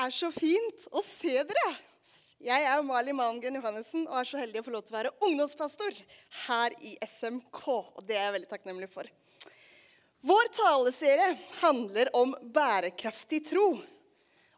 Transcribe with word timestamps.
er 0.00 0.12
så 0.14 0.30
fint 0.32 0.88
å 0.92 1.02
se 1.04 1.42
dere. 1.44 1.70
Jeg 2.40 2.64
er 2.64 2.84
Mali 2.86 3.12
Malmgren 3.12 3.58
Johannessen 3.58 4.06
og 4.06 4.16
er 4.22 4.28
så 4.28 4.38
heldig 4.40 4.62
å 4.62 4.64
få 4.64 4.72
lov 4.72 4.84
til 4.86 4.94
å 4.94 4.98
være 4.98 5.12
ungdomspastor 5.26 5.98
her 6.46 6.76
i 6.80 6.94
SMK. 7.04 7.60
Og 7.68 8.06
det 8.08 8.16
er 8.16 8.28
jeg 8.28 8.36
veldig 8.38 8.50
takknemlig 8.54 8.88
for. 8.92 9.10
Vår 10.24 10.48
taleserie 10.56 11.34
handler 11.60 12.10
om 12.16 12.32
bærekraftig 12.54 13.42
tro. 13.48 13.66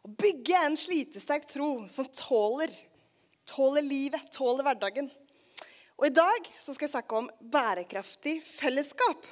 Å 0.03 0.11
bygge 0.19 0.63
en 0.67 0.79
slitesterk 0.79 1.47
tro 1.47 1.69
som 1.91 2.07
tåler, 2.11 2.71
tåler 3.47 3.83
livet, 3.83 4.31
tåler 4.35 4.63
hverdagen. 4.67 5.11
Og 5.99 6.07
i 6.07 6.15
dag 6.15 6.49
skal 6.57 6.87
jeg 6.87 6.95
snakke 6.95 7.19
om 7.19 7.29
bærekraftig 7.51 8.39
fellesskap. 8.43 9.27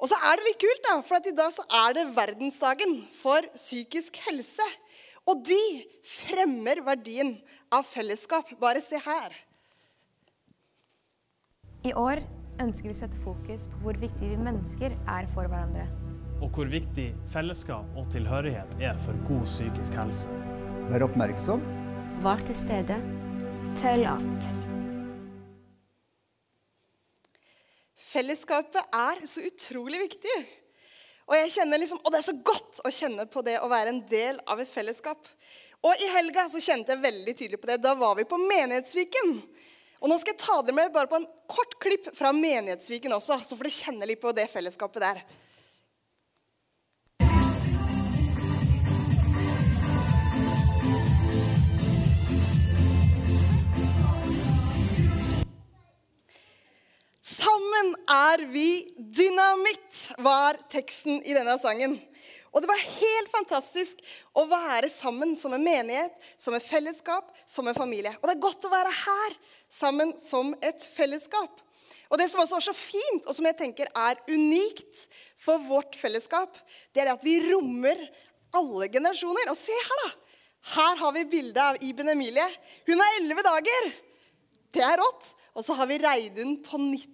Og 0.00 0.10
så 0.10 0.18
er 0.28 0.38
det 0.38 0.48
litt 0.48 0.60
kult, 0.60 0.82
da, 0.84 0.94
for 1.06 1.28
i 1.30 1.34
dag 1.36 1.52
så 1.54 1.64
er 1.84 1.94
det 1.96 2.08
verdensdagen 2.16 2.96
for 3.14 3.46
psykisk 3.54 4.18
helse. 4.26 4.66
Og 5.30 5.40
de 5.46 5.60
fremmer 6.04 6.82
verdien 6.84 7.36
av 7.72 7.86
fellesskap. 7.88 8.50
Bare 8.60 8.82
se 8.84 9.00
her. 9.00 9.36
I 11.84 11.92
år 12.00 12.20
ønsker 12.62 12.88
vi 12.88 12.94
å 12.94 12.98
sette 12.98 13.20
fokus 13.24 13.68
på 13.70 13.80
hvor 13.84 13.98
viktig 14.00 14.30
vi 14.30 14.40
mennesker 14.40 14.96
er 15.10 15.30
for 15.32 15.48
hverandre. 15.48 15.86
Og 16.42 16.50
hvor 16.56 16.68
viktig 16.68 17.10
fellesskap 17.32 17.96
og 17.96 18.10
tilhørighet 18.12 18.76
er 18.82 18.98
for 19.04 19.16
god 19.28 19.46
psykisk 19.48 19.96
helse. 20.00 20.42
Vær 20.90 21.06
oppmerksom. 21.06 21.64
Var 22.24 22.44
til 22.48 22.58
stede. 22.58 23.00
Følg 23.80 24.10
opp. 24.10 24.63
Fellesskapet 28.14 28.94
er 28.94 29.24
så 29.26 29.42
utrolig 29.42 30.04
viktig. 30.04 30.36
Og 31.24 31.34
jeg 31.38 31.54
kjenner 31.56 31.80
liksom, 31.80 31.98
og 32.04 32.12
det 32.12 32.20
er 32.20 32.26
så 32.28 32.36
godt 32.46 32.82
å 32.84 32.92
kjenne 32.92 33.24
på 33.26 33.42
det 33.42 33.56
å 33.58 33.70
være 33.72 33.90
en 33.90 34.02
del 34.06 34.38
av 34.50 34.60
et 34.62 34.70
fellesskap. 34.70 35.26
Og 35.84 36.00
i 36.00 36.10
helga 36.14 36.46
så 36.52 36.60
kjente 36.62 36.94
jeg 36.94 37.02
veldig 37.02 37.34
tydelig 37.34 37.60
på 37.60 37.70
det. 37.72 37.80
Da 37.82 37.94
var 37.98 38.14
vi 38.18 38.26
på 38.28 38.38
Menighetsviken. 38.40 39.34
Og 40.04 40.10
nå 40.10 40.18
skal 40.20 40.34
jeg 40.34 40.42
ta 40.44 40.58
dere 40.60 40.76
med 40.76 40.92
bare 40.94 41.10
på 41.10 41.18
en 41.18 41.26
kort 41.50 41.74
klipp 41.80 42.10
fra 42.16 42.30
Menighetsviken 42.36 43.16
også, 43.16 43.40
så 43.42 43.56
får 43.56 43.66
dere 43.66 43.78
kjenne 43.78 44.08
litt 44.08 44.20
på 44.22 44.34
det 44.36 44.46
fellesskapet 44.52 45.04
der. 45.04 45.22
Sammen 57.34 57.94
er 58.10 58.44
vi 58.52 58.94
dynamitt, 58.96 60.12
var 60.22 60.58
teksten 60.70 61.22
i 61.26 61.34
denne 61.34 61.56
sangen. 61.58 61.96
Og 62.54 62.62
det 62.62 62.68
var 62.70 62.82
helt 62.84 63.30
fantastisk 63.32 64.02
å 64.38 64.44
være 64.46 64.86
sammen 64.92 65.32
som 65.38 65.56
en 65.56 65.64
menighet, 65.64 66.14
som 66.38 66.54
et 66.54 66.62
fellesskap, 66.62 67.32
som 67.50 67.66
en 67.66 67.74
familie. 67.74 68.12
Og 68.20 68.28
det 68.28 68.36
er 68.36 68.44
godt 68.44 68.68
å 68.68 68.70
være 68.70 68.92
her 69.00 69.34
sammen 69.72 70.12
som 70.20 70.52
et 70.62 70.86
fellesskap. 70.94 71.58
Og 72.12 72.20
det 72.20 72.28
som 72.30 72.44
også 72.44 72.60
er 72.60 72.66
så 72.68 72.76
fint, 72.76 73.24
og 73.26 73.34
som 73.34 73.48
jeg 73.48 73.58
tenker 73.58 73.90
er 73.90 74.20
unikt 74.30 75.06
for 75.40 75.58
vårt 75.66 75.98
fellesskap, 75.98 76.60
det 76.94 77.02
er 77.02 77.10
at 77.16 77.24
vi 77.26 77.40
rommer 77.48 77.98
alle 78.54 78.90
generasjoner. 78.92 79.50
Og 79.50 79.58
se 79.58 79.74
her, 79.74 80.04
da. 80.04 80.12
Her 80.76 81.00
har 81.02 81.16
vi 81.16 81.26
bilde 81.32 81.66
av 81.72 81.82
Iben 81.82 82.12
Emilie. 82.12 82.46
Hun 82.86 83.00
er 83.00 83.18
elleve 83.18 83.42
dager. 83.48 83.90
Det 84.70 84.86
er 84.86 85.02
rått. 85.02 85.34
Og 85.54 85.66
så 85.66 85.74
har 85.78 85.90
vi 85.90 85.98
Reidun 86.02 86.56
på 86.62 86.78
90. 86.78 87.13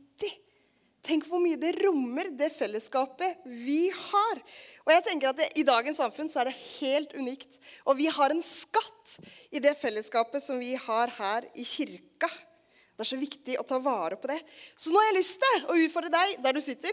Tenk 1.07 1.25
hvor 1.31 1.41
mye 1.41 1.57
det 1.61 1.73
rommer, 1.81 2.29
det 2.37 2.51
fellesskapet 2.53 3.41
vi 3.49 3.89
har. 3.89 4.43
Og 4.85 4.93
jeg 4.93 5.05
tenker 5.07 5.31
at 5.31 5.41
det, 5.41 5.49
I 5.57 5.65
dagens 5.65 6.01
samfunn 6.03 6.29
så 6.29 6.43
er 6.43 6.51
det 6.51 6.61
helt 6.81 7.15
unikt. 7.17 7.57
Og 7.89 7.97
vi 7.97 8.11
har 8.13 8.35
en 8.35 8.45
skatt 8.45 9.17
i 9.51 9.63
det 9.65 9.73
fellesskapet 9.81 10.45
som 10.45 10.61
vi 10.61 10.75
har 10.77 11.13
her 11.17 11.49
i 11.57 11.65
kirka. 11.65 12.29
Det 12.29 13.07
er 13.07 13.13
så 13.15 13.21
viktig 13.21 13.57
å 13.57 13.65
ta 13.65 13.81
vare 13.81 14.19
på 14.21 14.29
det. 14.29 14.39
Så 14.77 14.93
nå 14.93 15.01
har 15.01 15.09
jeg 15.09 15.21
lyst 15.23 15.41
til 15.41 15.69
å 15.73 15.79
utfordre 15.87 16.13
deg 16.13 16.41
der 16.45 16.57
du 16.57 16.61
sitter, 16.65 16.93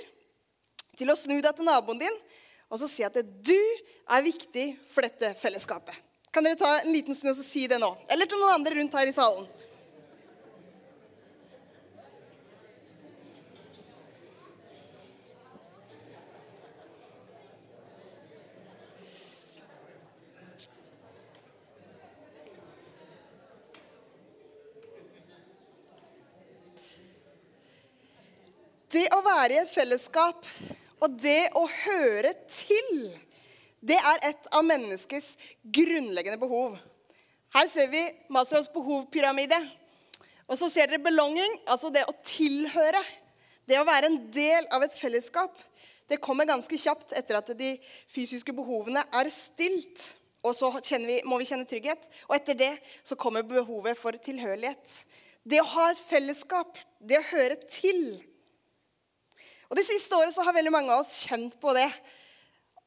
til 0.97 1.11
å 1.11 1.19
snu 1.19 1.35
deg 1.43 1.51
til 1.57 1.67
naboen 1.67 1.99
din 2.01 2.21
og 2.67 2.79
så 2.81 2.87
si 2.91 3.03
at 3.05 3.15
du 3.15 3.55
er 3.57 4.25
viktig 4.25 4.65
for 4.91 5.05
dette 5.05 5.31
fellesskapet. 5.39 5.95
Kan 6.33 6.45
dere 6.45 6.59
ta 6.59 6.69
en 6.81 6.91
liten 6.91 7.15
stund 7.15 7.31
og 7.31 7.39
si 7.39 7.63
det 7.69 7.79
nå? 7.79 7.89
Eller 8.11 8.27
til 8.27 8.39
noen 8.41 8.59
andre 8.59 8.75
rundt 8.77 8.97
her 8.99 9.09
i 9.09 9.15
salen. 9.15 9.47
Det 28.97 29.05
å 29.13 29.19
være 29.21 29.53
i 29.53 29.61
et 29.61 29.69
fellesskap 29.69 30.45
og 31.03 31.17
det 31.21 31.51
å 31.57 31.67
høre 31.69 32.31
til, 32.49 32.93
det 33.85 33.97
er 33.99 34.23
et 34.31 34.47
av 34.55 34.63
menneskets 34.65 35.35
grunnleggende 35.61 36.39
behov. 36.41 36.79
Her 37.53 37.67
ser 37.69 37.91
vi 37.91 38.01
Maslows 38.33 38.71
behovpyramide. 38.73 39.59
Og 40.47 40.57
så 40.57 40.69
ser 40.71 40.89
dere 40.89 41.03
belonging, 41.03 41.59
altså 41.69 41.91
det 41.93 42.07
å 42.09 42.15
tilhøre. 42.25 43.01
Det 43.69 43.77
å 43.77 43.85
være 43.85 44.09
en 44.09 44.17
del 44.33 44.65
av 44.73 44.85
et 44.87 44.95
fellesskap. 44.97 45.53
Det 46.09 46.21
kommer 46.23 46.47
ganske 46.49 46.79
kjapt 46.79 47.13
etter 47.19 47.37
at 47.37 47.51
de 47.59 47.75
fysiske 48.13 48.55
behovene 48.55 49.03
er 49.19 49.29
stilt. 49.33 50.07
Og 50.41 50.55
så 50.57 50.71
vi, 51.03 51.19
må 51.27 51.37
vi 51.37 51.49
kjenne 51.49 51.67
trygghet. 51.69 52.07
Og 52.31 52.37
etter 52.39 52.57
det 52.57 52.71
så 53.03 53.19
kommer 53.19 53.45
behovet 53.45 53.99
for 53.99 54.17
tilhørighet. 54.17 55.03
Det 55.43 55.61
å 55.61 55.69
ha 55.75 55.91
et 55.91 56.01
fellesskap, 56.09 56.79
det 57.03 57.19
å 57.21 57.29
høre 57.35 57.59
til, 57.69 58.17
og 59.67 59.75
Det 59.75 59.83
siste 59.87 60.15
året 60.15 60.35
så 60.35 60.45
har 60.47 60.55
veldig 60.55 60.71
mange 60.71 60.93
av 60.93 61.03
oss 61.03 61.25
kjent 61.27 61.57
på 61.59 61.73
det. 61.75 61.87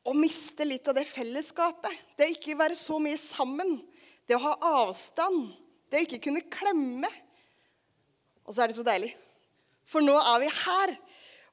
Å 0.09 0.15
miste 0.17 0.65
litt 0.65 0.87
av 0.89 0.97
det 0.97 1.05
fellesskapet. 1.09 1.93
Det 2.17 2.29
å 2.29 2.35
ikke 2.35 2.57
være 2.57 2.77
så 2.79 2.97
mye 3.03 3.19
sammen. 3.21 3.77
Det 4.25 4.39
å 4.39 4.45
ha 4.47 4.55
avstand. 4.87 5.51
Det 5.93 6.01
å 6.01 6.07
ikke 6.07 6.23
kunne 6.29 6.47
klemme. 6.49 7.11
Og 8.47 8.57
så 8.57 8.65
er 8.65 8.71
det 8.71 8.79
så 8.79 8.87
deilig. 8.87 9.13
For 9.91 10.05
nå 10.05 10.17
er 10.17 10.41
vi 10.45 10.53
her. 10.63 10.95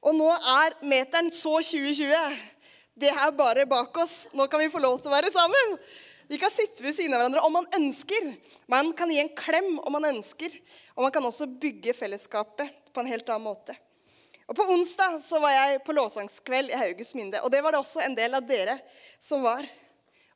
Og 0.08 0.16
nå 0.16 0.28
er 0.32 0.76
meteren 0.86 1.28
så 1.34 1.58
2020. 1.60 2.38
Det 2.98 3.10
er 3.12 3.34
bare 3.36 3.66
bak 3.68 3.96
oss. 4.00 4.28
Nå 4.32 4.48
kan 4.50 4.62
vi 4.62 4.70
få 4.72 4.80
lov 4.82 5.02
til 5.02 5.10
å 5.10 5.16
være 5.16 5.32
sammen. 5.34 5.76
Vi 6.28 6.38
kan 6.40 6.52
sitte 6.52 6.84
ved 6.84 6.96
siden 6.96 7.14
av 7.16 7.22
hverandre 7.22 7.44
om 7.44 7.54
man 7.56 7.68
ønsker. 7.78 8.32
Man 8.68 8.94
kan 8.96 9.12
gi 9.12 9.20
en 9.22 9.34
klem 9.36 9.76
om 9.78 9.94
man 9.96 10.08
ønsker. 10.08 10.56
Og 10.96 11.04
man 11.04 11.12
kan 11.14 11.28
også 11.28 11.50
bygge 11.60 11.96
fellesskapet 11.96 12.72
på 12.92 13.04
en 13.04 13.12
helt 13.12 13.28
annen 13.28 13.46
måte. 13.46 13.76
Og 14.48 14.56
På 14.56 14.64
onsdag 14.72 15.18
så 15.20 15.38
var 15.42 15.52
jeg 15.52 15.82
på 15.84 15.92
lovsangskveld 15.92 16.72
i 16.72 16.78
Hauges 16.80 17.12
Minde. 17.14 17.40
Og 17.44 17.52
det 17.52 17.60
var 17.60 17.74
det 17.74 17.82
også 17.82 18.00
en 18.00 18.16
del 18.16 18.32
av 18.38 18.46
dere 18.48 18.78
som 19.20 19.42
var. 19.44 19.66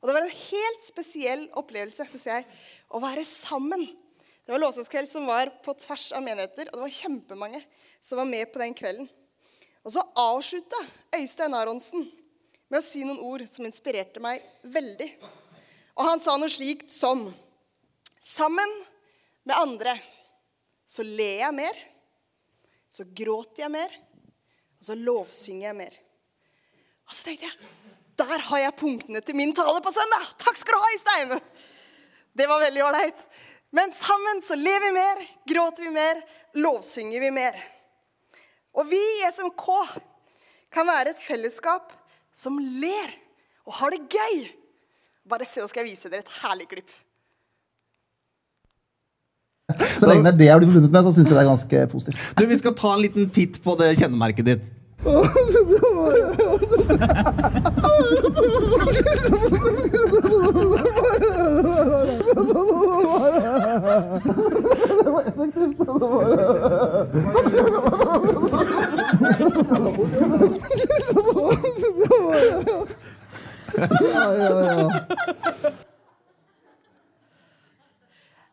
Og 0.01 0.05
det 0.05 0.13
var 0.13 0.25
en 0.27 0.35
helt 0.37 0.85
spesiell 0.85 1.47
opplevelse 1.57 2.05
synes 2.11 2.27
jeg, 2.29 2.45
å 2.93 3.01
være 3.01 3.23
sammen. 3.25 3.87
Det 4.45 4.53
var 4.53 4.61
lovsangskveld 4.61 5.09
som 5.09 5.25
var 5.25 5.49
på 5.65 5.73
tvers 5.81 6.11
av 6.13 6.21
menigheter, 6.21 6.69
og 6.69 6.77
det 6.77 6.83
var 6.83 6.93
kjempemange 6.93 7.61
som 8.03 8.19
var 8.21 8.29
med 8.29 8.51
på 8.53 8.61
den 8.61 8.75
kvelden. 8.77 9.07
Og 9.81 9.95
så 9.95 10.03
avslutta 10.19 10.81
Øystein 11.17 11.55
Aronsen 11.57 12.05
med 12.69 12.79
å 12.79 12.85
si 12.85 13.01
noen 13.07 13.21
ord 13.23 13.47
som 13.49 13.65
inspirerte 13.65 14.21
meg 14.23 14.43
veldig. 14.75 15.09
Og 15.97 16.05
han 16.05 16.21
sa 16.21 16.37
noe 16.37 16.51
slikt 16.53 16.93
som 16.93 17.31
Sammen 18.23 18.69
med 19.43 19.57
andre 19.57 19.97
så 20.87 21.03
ler 21.03 21.41
jeg 21.41 21.55
mer 21.57 21.79
så 22.93 23.05
gråter 23.09 23.65
jeg 23.65 23.73
mer, 23.73 23.93
og 24.77 24.85
så 24.85 24.97
lovsynger 24.99 25.65
jeg 25.71 25.77
mer. 25.79 25.95
Og 27.09 27.15
så 27.15 27.29
tenkte 27.29 27.49
jeg 27.49 27.71
der 28.13 28.43
har 28.45 28.59
jeg 28.61 28.75
punktene 28.77 29.23
til 29.25 29.35
min 29.35 29.55
tale 29.57 29.79
på 29.81 29.91
søndag! 29.91 30.27
Takk 30.37 30.59
skal 30.59 30.75
du 30.75 30.83
ha, 30.83 30.89
Istein! 30.93 31.31
Det 32.37 32.45
var 32.49 32.61
veldig 32.61 32.83
ålreit. 32.85 33.23
Men 33.73 33.93
sammen 33.97 34.41
så 34.45 34.53
lever 34.57 34.85
vi 34.85 34.91
mer, 34.93 35.21
gråter 35.49 35.87
vi 35.87 35.93
mer, 35.95 36.19
lovsynger 36.61 37.23
vi 37.23 37.31
mer. 37.33 37.57
Og 38.77 38.85
vi 38.89 38.99
i 39.01 39.25
SMK 39.33 39.65
kan 40.73 40.85
være 40.89 41.13
et 41.13 41.21
fellesskap 41.25 41.89
som 42.37 42.59
ler 42.61 43.15
og 43.65 43.77
har 43.79 43.93
det 43.93 44.05
gøy. 44.13 44.45
Bare 45.29 45.45
se, 45.49 45.61
så 45.61 45.69
skal 45.71 45.83
jeg 45.83 45.95
vise 45.95 46.13
dere 46.13 46.25
et 46.25 46.37
herlig 46.43 46.69
klipp. 46.69 46.93
Så 49.99 50.09
lenge 50.09 50.23
det 50.27 50.33
er 50.33 50.39
det 50.43 50.49
jeg 50.51 50.61
blir 50.61 50.71
forbundet 50.71 50.91
med, 50.91 51.01
så 51.07 51.15
syns 51.15 51.27
jeg 51.27 51.35
det 51.37 51.43
er 51.43 51.51
ganske 51.51 51.87
positivt. 51.91 52.17
Du, 52.37 52.45
Vi 52.53 52.61
skal 52.61 52.77
ta 52.77 52.93
en 52.93 53.03
liten 53.05 53.29
titt 53.33 53.59
på 53.63 53.77
det 53.79 53.93
kjennemerket 53.99 54.45
ditt. 54.53 54.71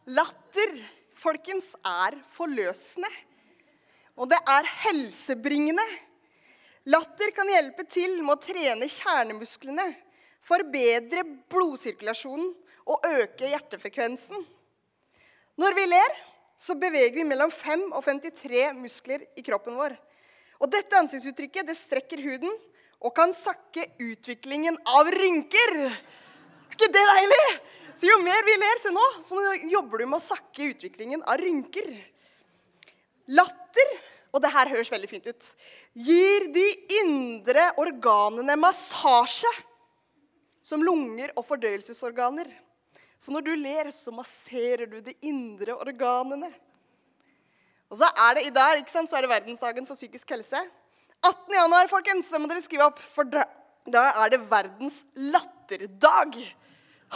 Latter 0.07 0.90
folkens, 1.21 1.75
er 1.85 2.17
forløsende. 2.35 3.11
Og 4.21 4.29
det 4.31 4.39
er 4.49 4.71
helsebringende. 4.85 5.85
Latter 6.91 7.33
kan 7.37 7.49
hjelpe 7.53 7.85
til 7.89 8.19
med 8.25 8.35
å 8.35 8.41
trene 8.41 8.89
kjernemusklene, 8.89 9.85
forbedre 10.45 11.25
blodsirkulasjonen 11.53 12.51
og 12.91 13.07
øke 13.07 13.51
hjertefrekvensen. 13.53 14.41
Når 15.61 15.77
vi 15.77 15.87
ler, 15.91 16.17
så 16.61 16.77
beveger 16.77 17.17
vi 17.17 17.25
mellom 17.29 17.53
5 17.53 17.87
og 17.93 18.05
53 18.05 18.65
muskler 18.77 19.25
i 19.37 19.45
kroppen 19.45 19.77
vår. 19.79 19.95
Og 20.61 20.69
dette 20.73 20.99
ansiktsuttrykket 20.99 21.69
det 21.69 21.77
strekker 21.79 22.21
huden 22.25 22.53
og 23.01 23.15
kan 23.17 23.33
sakke 23.37 23.87
utviklingen 24.01 24.77
av 24.89 25.09
rynker. 25.15 25.77
Er 25.89 26.75
ikke 26.77 26.91
det 26.93 27.05
deilig? 27.13 27.45
Så 27.99 28.09
jo 28.09 28.21
mer 28.23 28.45
vi 28.47 28.55
ler, 28.61 28.79
se 28.81 28.93
nå, 28.95 29.07
så 29.25 29.41
jobber 29.71 30.01
du 30.01 30.07
med 30.07 30.19
å 30.21 30.25
sakke 30.25 30.71
utviklingen 30.73 31.25
av 31.29 31.41
rynker. 31.41 31.91
Latter, 33.31 33.93
og 34.31 34.43
det 34.45 34.53
her 34.55 34.71
høres 34.73 34.91
veldig 34.93 35.11
fint 35.11 35.29
ut, 35.31 35.51
gir 35.95 36.47
de 36.55 36.67
indre 37.01 37.71
organene 37.81 38.57
massasje, 38.59 39.51
som 40.63 40.83
lunger 40.87 41.33
og 41.35 41.47
fordøyelsesorganer. 41.49 42.51
Så 43.21 43.35
når 43.35 43.47
du 43.49 43.55
ler, 43.59 43.91
så 43.93 44.13
masserer 44.15 44.87
du 44.89 45.01
de 45.05 45.15
indre 45.29 45.75
organene. 45.77 46.49
Og 47.91 47.99
så 48.01 48.09
er 48.27 48.39
det 48.39 48.45
i 48.47 48.53
dag 48.55 48.79
ikke 48.79 48.93
sant, 48.93 49.11
så 49.11 49.19
er 49.19 49.27
det 49.27 49.33
verdensdagen 49.33 49.89
for 49.89 49.99
psykisk 49.99 50.31
helse. 50.33 50.63
18. 51.21 51.53
januar, 51.53 51.91
folkens, 51.91 52.31
det 52.33 52.41
må 52.41 52.49
dere 52.49 52.63
skrive 52.65 52.87
opp, 52.87 53.03
for 53.13 53.29
da, 53.29 53.45
er 53.91 54.33
det 54.33 54.41
verdens 54.49 55.03
latterdag. 55.19 56.39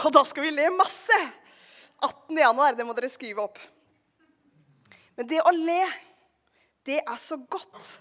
Og 0.03 0.11
da 0.11 0.23
skal 0.27 0.43
vi 0.43 0.51
le 0.51 0.67
masse. 0.75 1.15
18. 2.03 2.35
januar, 2.37 2.75
det 2.75 2.85
må 2.87 2.93
dere 2.97 3.09
skrive 3.11 3.45
opp. 3.45 3.59
Men 5.15 5.29
det 5.29 5.39
å 5.45 5.53
le, 5.55 5.81
det 6.85 6.99
er 6.99 7.19
så 7.21 7.37
godt. 7.39 7.95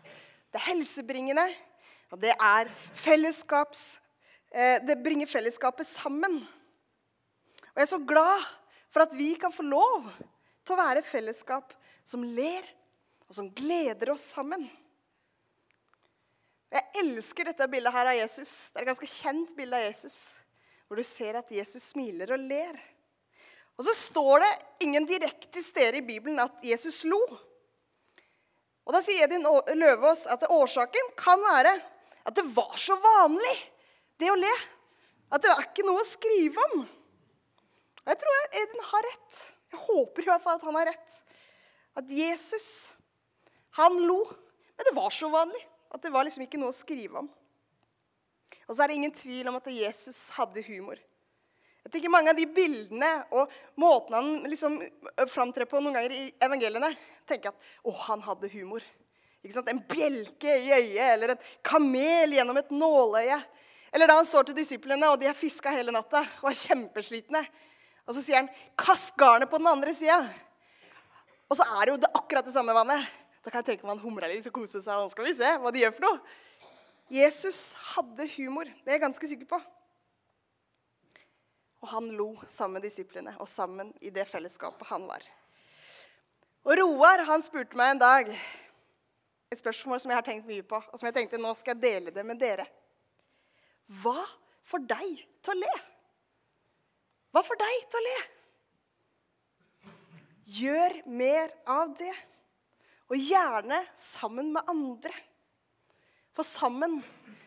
Det 0.51 0.59
er 0.59 0.71
helsebringende, 0.73 1.47
og 2.13 2.21
det 2.23 2.35
er 2.35 2.73
fellesskaps... 2.99 4.01
Eh, 4.55 4.79
det 4.87 5.01
bringer 5.03 5.27
fellesskapet 5.27 5.87
sammen. 5.89 6.37
Og 7.73 7.81
jeg 7.81 7.89
er 7.89 7.91
så 7.91 7.99
glad 8.07 8.45
for 8.95 9.03
at 9.03 9.15
vi 9.19 9.33
kan 9.35 9.51
få 9.51 9.65
lov 9.67 10.07
til 10.63 10.77
å 10.77 10.79
være 10.79 11.03
fellesskap 11.03 11.75
som 12.07 12.23
ler, 12.23 12.63
og 13.27 13.35
som 13.35 13.49
gleder 13.57 14.13
oss 14.13 14.29
sammen. 14.37 14.69
Jeg 16.75 17.03
elsker 17.03 17.51
dette 17.51 17.67
bildet 17.71 17.95
her 17.95 18.13
av 18.13 18.19
Jesus. 18.19 18.53
Det 18.71 18.79
er 18.79 18.87
et 18.87 18.93
ganske 18.93 19.11
kjent 19.11 19.55
bilde 19.59 19.79
av 19.79 19.89
Jesus. 19.89 20.19
Hvor 20.95 21.03
du 21.03 21.09
ser 21.11 21.35
at 21.35 21.49
Jesus 21.51 21.89
smiler 21.91 22.31
og 22.37 22.43
ler. 22.47 22.77
Og 23.75 23.83
så 23.83 23.91
står 23.99 24.45
det 24.45 24.51
ingen 24.87 25.09
direkte 25.11 25.59
steder 25.59 25.97
i 25.99 26.05
Bibelen 26.07 26.39
at 26.39 26.63
Jesus 26.63 27.01
lo. 27.11 27.19
Og 28.87 28.95
da 28.95 29.01
sier 29.03 29.27
Edin 29.27 29.43
Løvaas 29.75 30.23
at 30.31 30.47
årsaken 30.47 31.11
kan 31.19 31.43
være 31.43 31.73
at 32.23 32.39
det 32.39 32.47
var 32.55 32.79
så 32.79 32.95
vanlig, 33.03 33.57
det 34.23 34.31
å 34.31 34.39
le. 34.39 34.55
At 35.35 35.43
det 35.43 35.51
er 35.51 35.67
ikke 35.67 35.89
noe 35.89 35.99
å 35.99 36.07
skrive 36.07 36.63
om. 36.69 36.87
Og 36.87 38.15
jeg 38.15 38.23
tror 38.23 38.47
Edin 38.63 38.89
har 38.95 39.07
rett. 39.11 39.45
Jeg 39.75 39.85
håper 39.91 40.23
i 40.23 40.31
hvert 40.31 40.47
fall 40.47 40.63
at 40.63 40.69
han 40.71 40.79
har 40.79 40.93
rett. 40.93 41.23
At 41.99 42.19
Jesus, 42.23 42.69
han 43.83 43.99
lo. 43.99 44.21
Men 44.79 44.93
det 44.93 44.95
var 44.95 45.11
så 45.11 45.35
vanlig 45.35 45.67
at 45.91 46.07
det 46.07 46.15
var 46.15 46.31
liksom 46.31 46.47
ikke 46.47 46.63
noe 46.63 46.71
å 46.71 46.83
skrive 46.85 47.27
om. 47.27 47.35
Og 48.69 48.75
så 48.77 48.85
er 48.85 48.91
det 48.91 48.99
ingen 48.99 49.15
tvil 49.15 49.49
om 49.51 49.59
at 49.59 49.69
Jesus 49.73 50.27
hadde 50.37 50.65
humor. 50.69 51.01
Jeg 51.85 51.93
tenker 51.93 52.13
Mange 52.13 52.33
av 52.33 52.39
de 52.39 52.47
bildene 52.49 53.11
og 53.37 53.53
måten 53.77 54.17
han 54.17 54.29
liksom 54.49 54.79
framtrer 55.29 55.69
på 55.69 55.83
noen 55.83 55.99
ganger 55.99 56.15
i 56.17 56.23
evangeliene, 56.43 56.95
tenker 57.29 57.53
at 57.53 57.73
å, 57.85 57.93
han 58.07 58.25
hadde 58.25 58.49
humor. 58.55 58.85
Ikke 59.45 59.59
sant? 59.59 59.69
En 59.69 59.83
bjelke 59.85 60.55
i 60.63 60.71
øyet 60.73 61.11
eller 61.11 61.35
en 61.35 61.45
kamel 61.67 62.33
gjennom 62.39 62.57
et 62.57 62.73
nåløye. 62.73 63.37
Eller 63.95 64.09
da 64.11 64.17
han 64.17 64.27
står 64.27 64.49
til 64.49 64.57
disiplene, 64.57 65.11
og 65.13 65.21
de 65.21 65.29
har 65.29 65.37
fiska 65.37 65.71
hele 65.71 65.93
natta 65.95 66.25
og 66.41 66.49
er 66.51 66.57
kjempeslitne. 66.65 67.45
Og 68.09 68.17
så 68.17 68.25
sier 68.25 68.41
han 68.41 68.49
'kast 68.77 69.15
garnet 69.17 69.51
på 69.51 69.61
den 69.61 69.69
andre 69.69 69.93
sida'. 69.93 70.33
Og 71.49 71.57
så 71.57 71.63
er 71.63 71.85
det 71.85 71.93
jo 71.93 72.01
det 72.03 72.11
akkurat 72.15 72.45
det 72.45 72.53
samme 72.53 72.75
vannet. 72.75 73.05
Da 73.45 73.51
kan 73.51 73.61
jeg 73.61 73.77
tenke 73.77 73.85
meg 73.85 73.99
han 73.99 74.05
humra 74.05 74.29
litt 74.29 74.47
og 74.49 74.57
koste 74.57 74.81
seg. 74.81 74.97
Og 74.97 75.05
Nå 75.05 75.13
skal 75.13 75.25
vi 75.29 75.35
se 75.37 75.45
hva 75.61 75.71
de 75.73 75.83
gjør 75.85 75.93
for 75.93 76.07
noe. 76.09 76.21
Jesus 77.15 77.75
hadde 77.95 78.27
humor. 78.35 78.67
Det 78.83 78.91
er 78.91 78.99
jeg 78.99 79.05
ganske 79.05 79.29
sikker 79.31 79.49
på. 79.55 79.61
Og 81.85 81.91
han 81.93 82.11
lo 82.17 82.33
sammen 82.49 82.79
med 82.79 82.87
disiplene 82.89 83.35
og 83.39 83.49
sammen 83.51 83.93
i 84.03 84.11
det 84.11 84.25
fellesskapet 84.27 84.89
han 84.89 85.05
var. 85.07 85.25
Og 86.65 86.79
Roar 86.81 87.23
han 87.29 87.45
spurte 87.45 87.77
meg 87.77 87.93
en 87.93 88.01
dag 88.01 88.31
et 88.35 89.61
spørsmål 89.61 90.01
som 90.01 90.11
jeg 90.11 90.19
har 90.19 90.27
tenkt 90.27 90.49
mye 90.49 90.65
på, 90.67 90.81
og 90.81 90.99
som 90.99 91.07
jeg 91.07 91.17
tenkte 91.19 91.39
nå 91.39 91.53
skal 91.59 91.77
jeg 91.77 91.85
dele 91.85 92.15
det 92.15 92.25
med 92.27 92.41
dere. 92.41 92.65
Hva 94.01 94.17
får 94.67 94.87
deg 94.91 95.21
til 95.45 95.53
å 95.53 95.59
le? 95.61 95.75
Hva 97.35 97.43
får 97.45 97.61
deg 97.61 97.77
til 97.93 98.01
å 98.01 98.07
le? 98.09 98.17
Gjør 100.57 100.97
mer 101.21 101.53
av 101.69 101.93
det, 101.99 102.15
og 103.13 103.21
gjerne 103.21 103.79
sammen 103.99 104.51
med 104.57 104.73
andre. 104.73 105.13
For 106.35 106.47
sammen 106.47 106.99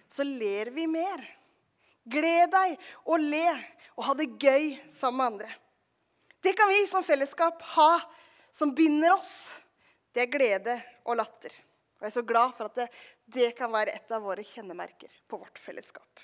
så 0.07 0.23
ler 0.23 0.71
vi 0.75 0.87
mer. 0.87 1.23
Gled 2.07 2.51
deg 2.53 2.77
og 3.03 3.19
le 3.19 3.47
og 3.97 4.05
ha 4.07 4.13
det 4.15 4.29
gøy 4.39 4.75
sammen 4.87 5.19
med 5.19 5.31
andre. 5.31 5.49
Det 6.43 6.53
kan 6.55 6.69
vi 6.69 6.83
som 6.87 7.03
fellesskap 7.03 7.61
ha, 7.73 7.91
som 8.51 8.71
binder 8.75 9.17
oss. 9.17 9.55
Det 10.13 10.23
er 10.23 10.31
glede 10.31 10.77
og 11.03 11.17
latter. 11.19 11.51
Og 11.97 12.05
jeg 12.05 12.11
er 12.11 12.15
så 12.15 12.23
glad 12.29 12.53
for 12.55 12.69
at 12.69 12.77
det, 12.77 12.87
det 13.25 13.49
kan 13.57 13.73
være 13.73 13.95
et 13.97 14.11
av 14.13 14.23
våre 14.23 14.45
kjennemerker 14.45 15.11
på 15.27 15.39
vårt 15.41 15.59
fellesskap. 15.59 16.21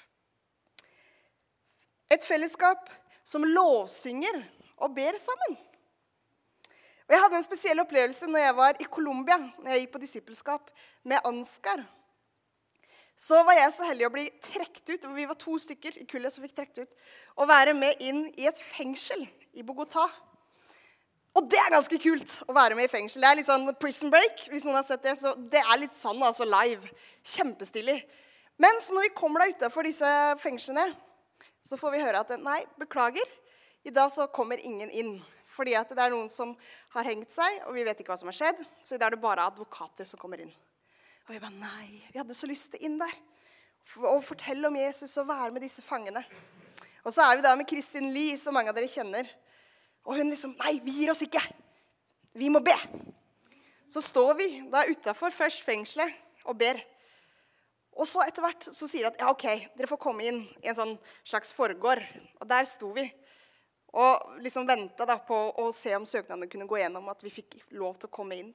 Et 2.13 2.23
fellesskap 2.23 2.91
som 3.25 3.43
lovsynger 3.47 4.37
og 4.77 4.93
ber 4.95 5.17
sammen. 5.19 5.57
Og 7.03 7.15
Jeg 7.15 7.23
hadde 7.25 7.39
en 7.41 7.45
spesiell 7.45 7.81
opplevelse 7.83 8.29
når 8.29 8.45
jeg 8.45 8.55
var 8.61 8.79
i 8.79 8.87
Colombia, 8.87 9.37
når 9.59 9.73
jeg 9.73 9.83
gikk 9.83 9.93
på 9.97 10.03
disippelskap 10.05 10.71
med 11.09 11.25
Ansgar. 11.27 11.83
Så 13.19 13.39
var 13.45 13.55
jeg 13.55 13.71
så 13.75 13.87
heldig 13.87 14.07
å 14.07 14.13
bli 14.13 14.25
trukket 14.43 14.95
ut 14.95 15.07
vi 15.15 15.29
var 15.29 15.37
to 15.39 15.55
stykker 15.61 15.99
i 16.01 16.05
kullet 16.09 16.33
som 16.33 16.43
fikk 16.43 16.55
trukket 16.57 16.85
ut, 16.85 16.95
og 17.37 17.49
være 17.49 17.75
med 17.77 18.01
inn 18.03 18.25
i 18.35 18.47
et 18.49 18.59
fengsel 18.59 19.27
i 19.53 19.65
Bogotá. 19.65 20.07
Og 21.33 21.47
det 21.49 21.57
er 21.57 21.73
ganske 21.73 21.97
kult 21.97 22.35
å 22.45 22.53
være 22.53 22.75
med 22.77 22.85
i 22.85 22.91
fengsel. 22.91 23.23
Det 23.23 23.29
er 23.29 23.37
litt 23.39 23.49
sånn 23.49 23.69
Prison 23.81 24.11
Break. 24.13 24.45
hvis 24.51 24.65
noen 24.67 24.77
har 24.77 24.85
sett 24.85 25.01
Det 25.01 25.15
så 25.17 25.33
det 25.33 25.63
er 25.63 25.79
litt 25.81 25.95
sånn 25.97 26.21
altså 26.21 26.45
live. 26.45 26.89
Kjempestilig. 27.25 28.03
Men 28.61 28.77
så 28.81 28.93
når 28.93 29.07
vi 29.07 29.15
kommer 29.17 29.41
da 29.41 29.49
utafor 29.49 29.87
disse 29.87 30.09
fengslene, 30.43 30.91
så 31.65 31.79
får 31.79 31.95
vi 31.95 32.03
høre 32.03 32.21
at 32.21 32.35
nei, 32.37 32.59
beklager, 32.77 33.25
i 33.83 33.89
dag 33.89 34.11
så 34.13 34.27
kommer 34.27 34.61
ingen 34.61 34.91
inn. 34.91 35.15
Fordi 35.53 35.73
at 35.77 35.89
det 35.89 36.01
er 36.01 36.13
noen 36.13 36.29
som 36.29 36.53
har 36.93 37.07
hengt 37.07 37.33
seg, 37.33 37.63
og 37.67 37.73
vi 37.77 37.85
vet 37.85 37.99
ikke 37.99 38.13
hva 38.13 38.19
som 38.19 38.29
har 38.29 38.37
skjedd. 38.37 38.61
Så 38.85 38.95
i 38.95 39.01
dag 39.01 39.09
er 39.09 39.17
det 39.17 39.25
bare 39.25 39.47
advokater 39.49 40.05
som 40.09 40.21
kommer 40.21 40.41
inn. 40.43 40.53
Og 41.23 41.31
vi 41.31 41.39
bare 41.39 41.55
Nei, 41.55 42.01
vi 42.11 42.19
hadde 42.19 42.35
så 42.35 42.47
lyst 42.49 42.73
til 42.73 42.83
inn 42.83 42.97
der. 42.99 43.13
Og 44.03 44.23
fortelle 44.25 44.67
om 44.67 44.75
Jesus 44.75 45.15
og 45.21 45.29
være 45.29 45.53
med 45.55 45.63
disse 45.63 45.83
fangene. 45.85 46.23
Og 47.03 47.13
så 47.15 47.23
er 47.23 47.37
vi 47.37 47.45
der 47.45 47.55
med 47.59 47.67
Kristin 47.67 48.11
Lie, 48.15 48.37
som 48.39 48.55
mange 48.55 48.71
av 48.71 48.75
dere 48.75 48.91
kjenner. 48.91 49.27
Og 50.03 50.17
hun 50.19 50.31
liksom 50.31 50.55
Nei, 50.59 50.77
vi 50.83 50.97
gir 50.99 51.11
oss 51.13 51.23
ikke. 51.23 51.41
Vi 52.35 52.49
må 52.51 52.59
be. 52.63 52.75
Så 53.87 54.01
står 54.03 54.33
vi 54.39 54.47
da 54.71 54.83
utafor 54.89 55.31
først 55.31 55.63
fengselet 55.63 56.11
og 56.49 56.57
ber. 56.59 56.79
Og 57.93 58.07
så 58.09 58.23
etter 58.25 58.41
hvert 58.43 58.67
så 58.73 58.87
sier 58.89 59.05
de 59.05 59.11
at 59.13 59.19
ja, 59.21 59.29
OK, 59.29 59.45
dere 59.77 59.89
får 59.89 60.01
komme 60.01 60.25
inn 60.25 60.39
i 60.63 60.71
en 60.71 60.77
sånn 60.79 60.95
slags 61.21 61.53
forgård. 61.55 62.01
Og 62.41 62.49
der 62.49 62.65
sto 62.67 62.89
vi 62.95 63.05
og 63.93 64.39
liksom 64.41 64.65
venta 64.65 65.05
på 65.21 65.37
å 65.61 65.67
se 65.75 65.93
om 65.93 66.05
søknadene 66.09 66.49
kunne 66.49 66.65
gå 66.65 66.79
gjennom, 66.79 67.11
at 67.13 67.21
vi 67.21 67.29
fikk 67.29 67.59
lov 67.77 67.99
til 68.01 68.09
å 68.09 68.15
komme 68.15 68.39
inn. 68.39 68.49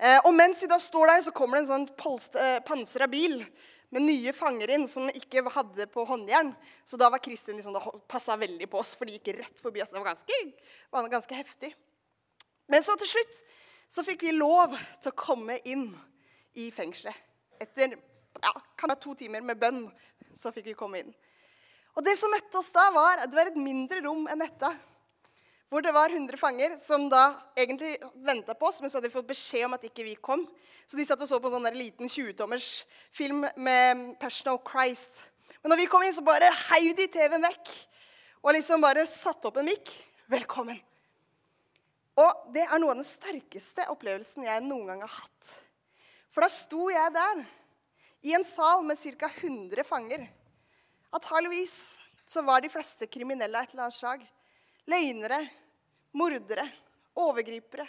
Eh, 0.00 0.18
og 0.24 0.32
mens 0.34 0.62
vi 0.64 0.70
da 0.70 0.78
står 0.80 1.10
der, 1.10 1.22
så 1.26 1.34
kommer 1.36 1.58
det 1.58 1.66
en 1.66 1.72
sånn 1.72 2.40
eh, 2.40 2.58
pansra 2.66 3.08
bil 3.10 3.42
med 3.92 4.06
nye 4.06 4.32
fanger 4.32 4.72
inn 4.72 4.86
som 4.88 5.10
ikke 5.12 5.44
hadde 5.52 5.86
på 5.92 6.04
håndjern. 6.08 6.54
Så 6.88 6.96
da 7.00 7.10
var 7.12 7.20
Kristin 7.22 7.58
liksom, 7.58 7.76
passa 8.08 8.38
veldig 8.40 8.68
på 8.72 8.80
oss, 8.80 8.94
for 8.96 9.08
de 9.08 9.18
gikk 9.18 9.34
rett 9.36 9.60
forbi 9.60 9.82
oss. 9.84 9.92
Det 9.92 10.00
var 10.00 10.12
ganske, 10.14 10.38
var 10.90 11.10
ganske 11.12 11.36
heftig. 11.36 11.74
Men 12.72 12.84
så 12.84 12.96
til 13.00 13.10
slutt 13.10 13.42
så 13.92 14.04
fikk 14.06 14.24
vi 14.24 14.32
lov 14.32 14.78
til 15.02 15.12
å 15.12 15.18
komme 15.18 15.58
inn 15.68 15.90
i 16.56 16.70
fengselet. 16.72 17.16
Etter 17.60 17.92
ja, 17.92 18.52
kan 18.80 18.90
være 18.90 19.02
to 19.02 19.12
timer 19.18 19.44
med 19.44 19.60
bønn 19.60 19.84
så 20.40 20.50
fikk 20.54 20.70
vi 20.70 20.78
komme 20.78 21.02
inn. 21.02 21.12
Og 21.92 22.04
det 22.06 22.14
som 22.16 22.32
møtte 22.32 22.56
oss 22.58 22.72
da, 22.72 22.86
var 22.94 23.20
det 23.26 23.36
var 23.36 23.50
et 23.50 23.60
mindre 23.60 24.00
rom 24.06 24.24
enn 24.32 24.40
dette 24.40 24.72
hvor 25.72 25.80
det 25.80 25.94
var 25.96 26.12
100 26.12 26.36
fanger 26.36 26.74
som 26.76 27.06
da 27.08 27.30
egentlig 27.56 27.94
venta 28.26 28.52
på 28.52 28.68
oss, 28.68 28.82
men 28.82 28.90
så 28.92 28.98
hadde 28.98 29.08
de 29.08 29.14
fått 29.14 29.30
beskjed 29.30 29.64
om 29.64 29.72
at 29.78 29.86
ikke 29.88 30.04
vi 30.04 30.18
kom. 30.20 30.42
Så 30.84 30.98
de 30.98 31.06
satt 31.08 31.22
og 31.24 31.30
så 31.30 31.38
på 31.40 31.48
en 31.48 31.54
sånn 31.54 31.64
der 31.64 31.78
liten 31.78 32.10
20-tommers 32.12 32.82
film 33.16 33.46
med 33.56 34.02
Passion 34.20 34.52
of 34.52 34.60
Christ. 34.68 35.22
Men 35.62 35.72
når 35.72 35.80
vi 35.80 35.86
kom 35.88 36.04
inn, 36.04 36.12
så 36.12 36.24
bare 36.26 36.50
heiv 36.68 36.92
de 36.98 37.06
TV-en 37.08 37.46
vekk 37.46 37.70
og 38.42 38.50
liksom 38.52 38.84
bare 38.84 39.06
satte 39.08 39.48
opp 39.48 39.62
en 39.62 39.70
mikk. 39.70 39.94
Velkommen. 40.28 40.76
Og 42.20 42.52
det 42.52 42.66
er 42.66 42.82
noe 42.82 42.92
av 42.92 43.00
den 43.00 43.08
sterkeste 43.08 43.88
opplevelsen 43.94 44.44
jeg 44.44 44.66
noen 44.66 44.92
gang 44.92 45.06
har 45.06 45.14
hatt. 45.22 45.56
For 46.36 46.44
da 46.44 46.50
sto 46.52 46.90
jeg 46.92 47.16
der 47.16 47.42
i 48.28 48.36
en 48.36 48.44
sal 48.44 48.84
med 48.84 49.00
ca. 49.00 49.32
100 49.40 49.88
fanger. 49.88 50.28
Antakeligvis 51.16 51.96
så 52.28 52.44
var 52.44 52.60
de 52.60 52.68
fleste 52.72 53.08
kriminelle 53.08 53.56
av 53.56 53.64
et 53.64 53.72
eller 53.72 53.88
annet 53.88 53.96
slag. 53.96 54.28
Løgnere, 54.90 55.40
mordere, 56.16 56.66
overgripere. 57.18 57.86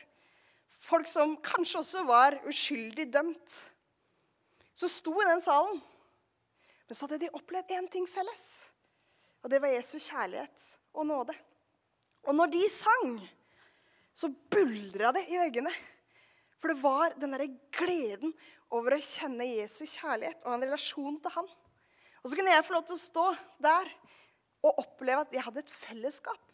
Folk 0.83 1.07
som 1.07 1.37
kanskje 1.43 1.79
også 1.79 2.03
var 2.07 2.39
uskyldig 2.49 3.07
dømt. 3.13 3.55
Så 4.75 4.89
sto 4.91 5.13
i 5.21 5.29
den 5.29 5.41
salen. 5.43 5.79
Men 6.87 6.97
så 6.97 7.07
hadde 7.07 7.23
de 7.23 7.31
opplevd 7.35 7.71
én 7.77 7.87
ting 7.91 8.07
felles. 8.09 8.43
Og 9.43 9.51
det 9.51 9.61
var 9.63 9.71
Jesu 9.71 9.95
kjærlighet 9.99 10.67
og 10.93 11.07
nåde. 11.07 11.35
Og 12.27 12.35
når 12.35 12.51
de 12.51 12.61
sang, 12.71 13.17
så 14.15 14.29
buldra 14.51 15.11
det 15.15 15.25
i 15.31 15.39
veggene. 15.39 15.71
For 16.59 16.71
det 16.71 16.83
var 16.83 17.15
den 17.19 17.33
derre 17.35 17.49
gleden 17.75 18.31
over 18.73 18.95
å 18.95 19.03
kjenne 19.03 19.47
Jesu 19.49 19.83
kjærlighet 19.83 20.45
og 20.45 20.55
en 20.55 20.65
relasjon 20.65 21.19
til 21.21 21.35
han. 21.35 21.49
Og 22.23 22.31
så 22.31 22.37
kunne 22.39 22.53
jeg 22.53 22.65
få 22.65 22.75
lov 22.77 22.85
til 22.87 22.95
å 22.95 23.03
stå 23.03 23.25
der 23.63 23.89
og 24.63 24.79
oppleve 24.85 25.25
at 25.25 25.33
jeg 25.35 25.43
hadde 25.43 25.63
et 25.65 25.73
fellesskap 25.75 26.53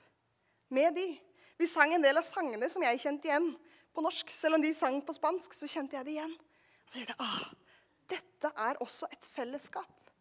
med 0.74 0.98
de. 0.98 1.08
Vi 1.60 1.68
sang 1.68 1.92
en 1.94 2.04
del 2.04 2.16
av 2.16 2.24
sangene 2.24 2.70
som 2.72 2.84
jeg 2.86 3.02
kjente 3.04 3.28
igjen 3.28 3.50
på 3.92 4.04
norsk. 4.04 4.32
Selv 4.32 4.56
om 4.56 4.64
de 4.64 4.72
sang 4.76 5.02
på 5.04 5.16
spansk, 5.16 5.52
så 5.56 5.68
kjente 5.68 5.98
jeg 5.98 6.08
det 6.08 6.14
igjen. 6.14 6.36
Og 6.40 6.94
så 6.94 7.02
tenkte 7.02 7.16
jeg, 7.16 7.20
ah, 7.26 7.50
dette 8.10 8.52
er 8.64 8.80
også 8.86 9.10
et 9.12 9.28
fellesskap. 9.28 10.14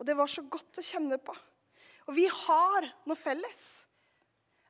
Og 0.00 0.06
det 0.08 0.16
var 0.16 0.30
så 0.30 0.44
godt 0.48 0.80
å 0.80 0.84
kjenne 0.84 1.18
på. 1.20 1.34
Og 2.08 2.16
vi 2.16 2.24
har 2.32 2.86
noe 3.04 3.18
felles. 3.18 3.62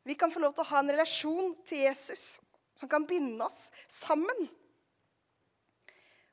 Vi 0.02 0.16
kan 0.18 0.32
få 0.34 0.42
lov 0.42 0.56
til 0.56 0.64
å 0.64 0.70
ha 0.72 0.80
en 0.82 0.90
relasjon 0.90 1.52
til 1.68 1.84
Jesus 1.84 2.38
som 2.78 2.90
kan 2.90 3.06
binde 3.06 3.44
oss 3.46 3.68
sammen. 3.90 4.48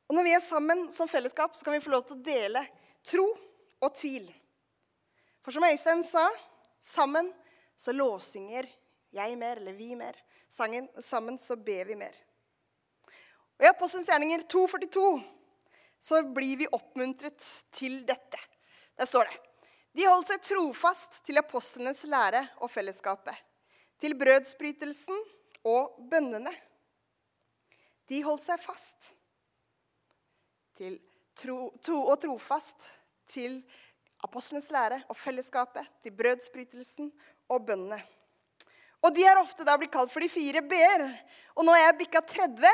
Og 0.05 0.17
når 0.17 0.25
vi 0.25 0.33
er 0.37 0.41
sammen 0.41 0.87
som 0.93 1.09
fellesskap, 1.09 1.53
så 1.57 1.65
kan 1.65 1.75
vi 1.75 1.83
få 1.83 1.93
lov 1.93 2.05
til 2.07 2.17
å 2.17 2.25
dele 2.25 2.63
tro 3.05 3.27
og 3.81 3.93
tvil. 3.97 4.25
For 5.45 5.53
som 5.53 5.65
Øystein 5.65 6.01
sa, 6.07 6.25
sammen 6.81 7.29
så 7.77 7.93
lovsynger 7.93 8.69
jeg 9.15 9.37
mer, 9.39 9.61
eller 9.61 9.75
vi 9.77 9.93
mer. 9.97 10.17
Sangen, 10.51 10.87
sammen 11.01 11.39
så 11.41 11.57
ber 11.57 11.87
vi 11.89 11.97
mer. 11.99 12.15
Og 13.55 13.65
I 13.65 13.71
Apostelens 13.71 14.09
gjerninger 14.11 14.43
2,42 14.51 15.23
så 16.05 16.21
blir 16.35 16.59
vi 16.59 16.67
oppmuntret 16.75 17.41
til 17.73 18.01
dette. 18.07 18.39
Der 18.95 19.07
står 19.09 19.29
det 19.29 19.41
De 19.95 20.07
holdt 20.09 20.27
seg 20.27 20.43
trofast 20.43 21.21
til 21.23 21.39
apostlenes 21.39 22.03
lære 22.11 22.43
og 22.59 22.71
fellesskapet, 22.71 23.35
til 23.99 24.15
brødsbrytelsen 24.19 25.21
og 25.63 25.95
bønnene. 26.11 26.51
De 28.11 28.19
holdt 28.25 28.43
seg 28.43 28.59
fast 28.61 29.13
til 30.75 30.99
tro, 31.39 31.71
tro 31.79 32.01
og 32.11 32.19
trofast 32.21 32.89
til 33.31 33.61
apostlenes 34.27 34.67
lære 34.73 34.99
og 35.07 35.15
fellesskapet, 35.17 35.87
til 36.03 36.11
brødsbrytelsen 36.11 37.11
og 37.49 37.65
bønnene. 37.65 38.01
Og 39.03 39.13
de 39.15 39.25
er 39.27 39.39
ofte 39.41 39.65
da 39.67 39.75
blitt 39.79 39.93
kalt 39.93 40.13
for 40.13 40.23
de 40.23 40.31
fire 40.31 40.63
b-er. 40.65 41.07
Og 41.55 41.67
nå 41.67 41.75
er 41.75 41.87
jeg 41.87 41.99
bikka 42.03 42.21
30, 42.25 42.67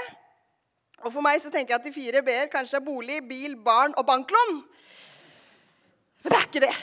og 1.01 1.09
for 1.09 1.25
meg 1.25 1.39
så 1.41 1.49
tenker 1.53 1.73
jeg 1.73 1.81
at 1.81 1.87
de 1.87 1.93
fire 1.95 2.21
b-er 2.25 2.49
kanskje 2.51 2.77
er 2.77 2.85
bolig, 2.85 3.21
bil, 3.25 3.55
barn 3.65 3.95
og 3.97 4.05
banklån. 4.05 4.59
Men 6.21 6.33
det 6.33 6.37
er 6.37 6.47
ikke 6.47 6.65
det. 6.65 6.75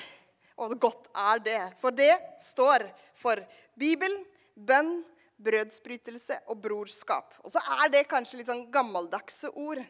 Og 0.58 0.74
godt 0.82 1.06
er 1.14 1.42
det. 1.44 1.60
For 1.78 1.94
det 1.94 2.14
står 2.42 2.88
for 3.18 3.38
Bibelen, 3.78 4.24
bønn, 4.58 5.04
brødsbrytelse 5.38 6.40
og 6.50 6.58
brorskap. 6.64 7.36
Og 7.44 7.54
så 7.54 7.62
er 7.78 7.92
det 7.94 8.08
kanskje 8.10 8.40
litt 8.40 8.50
sånn 8.50 8.66
gammeldagse 8.74 9.52
ord. 9.54 9.84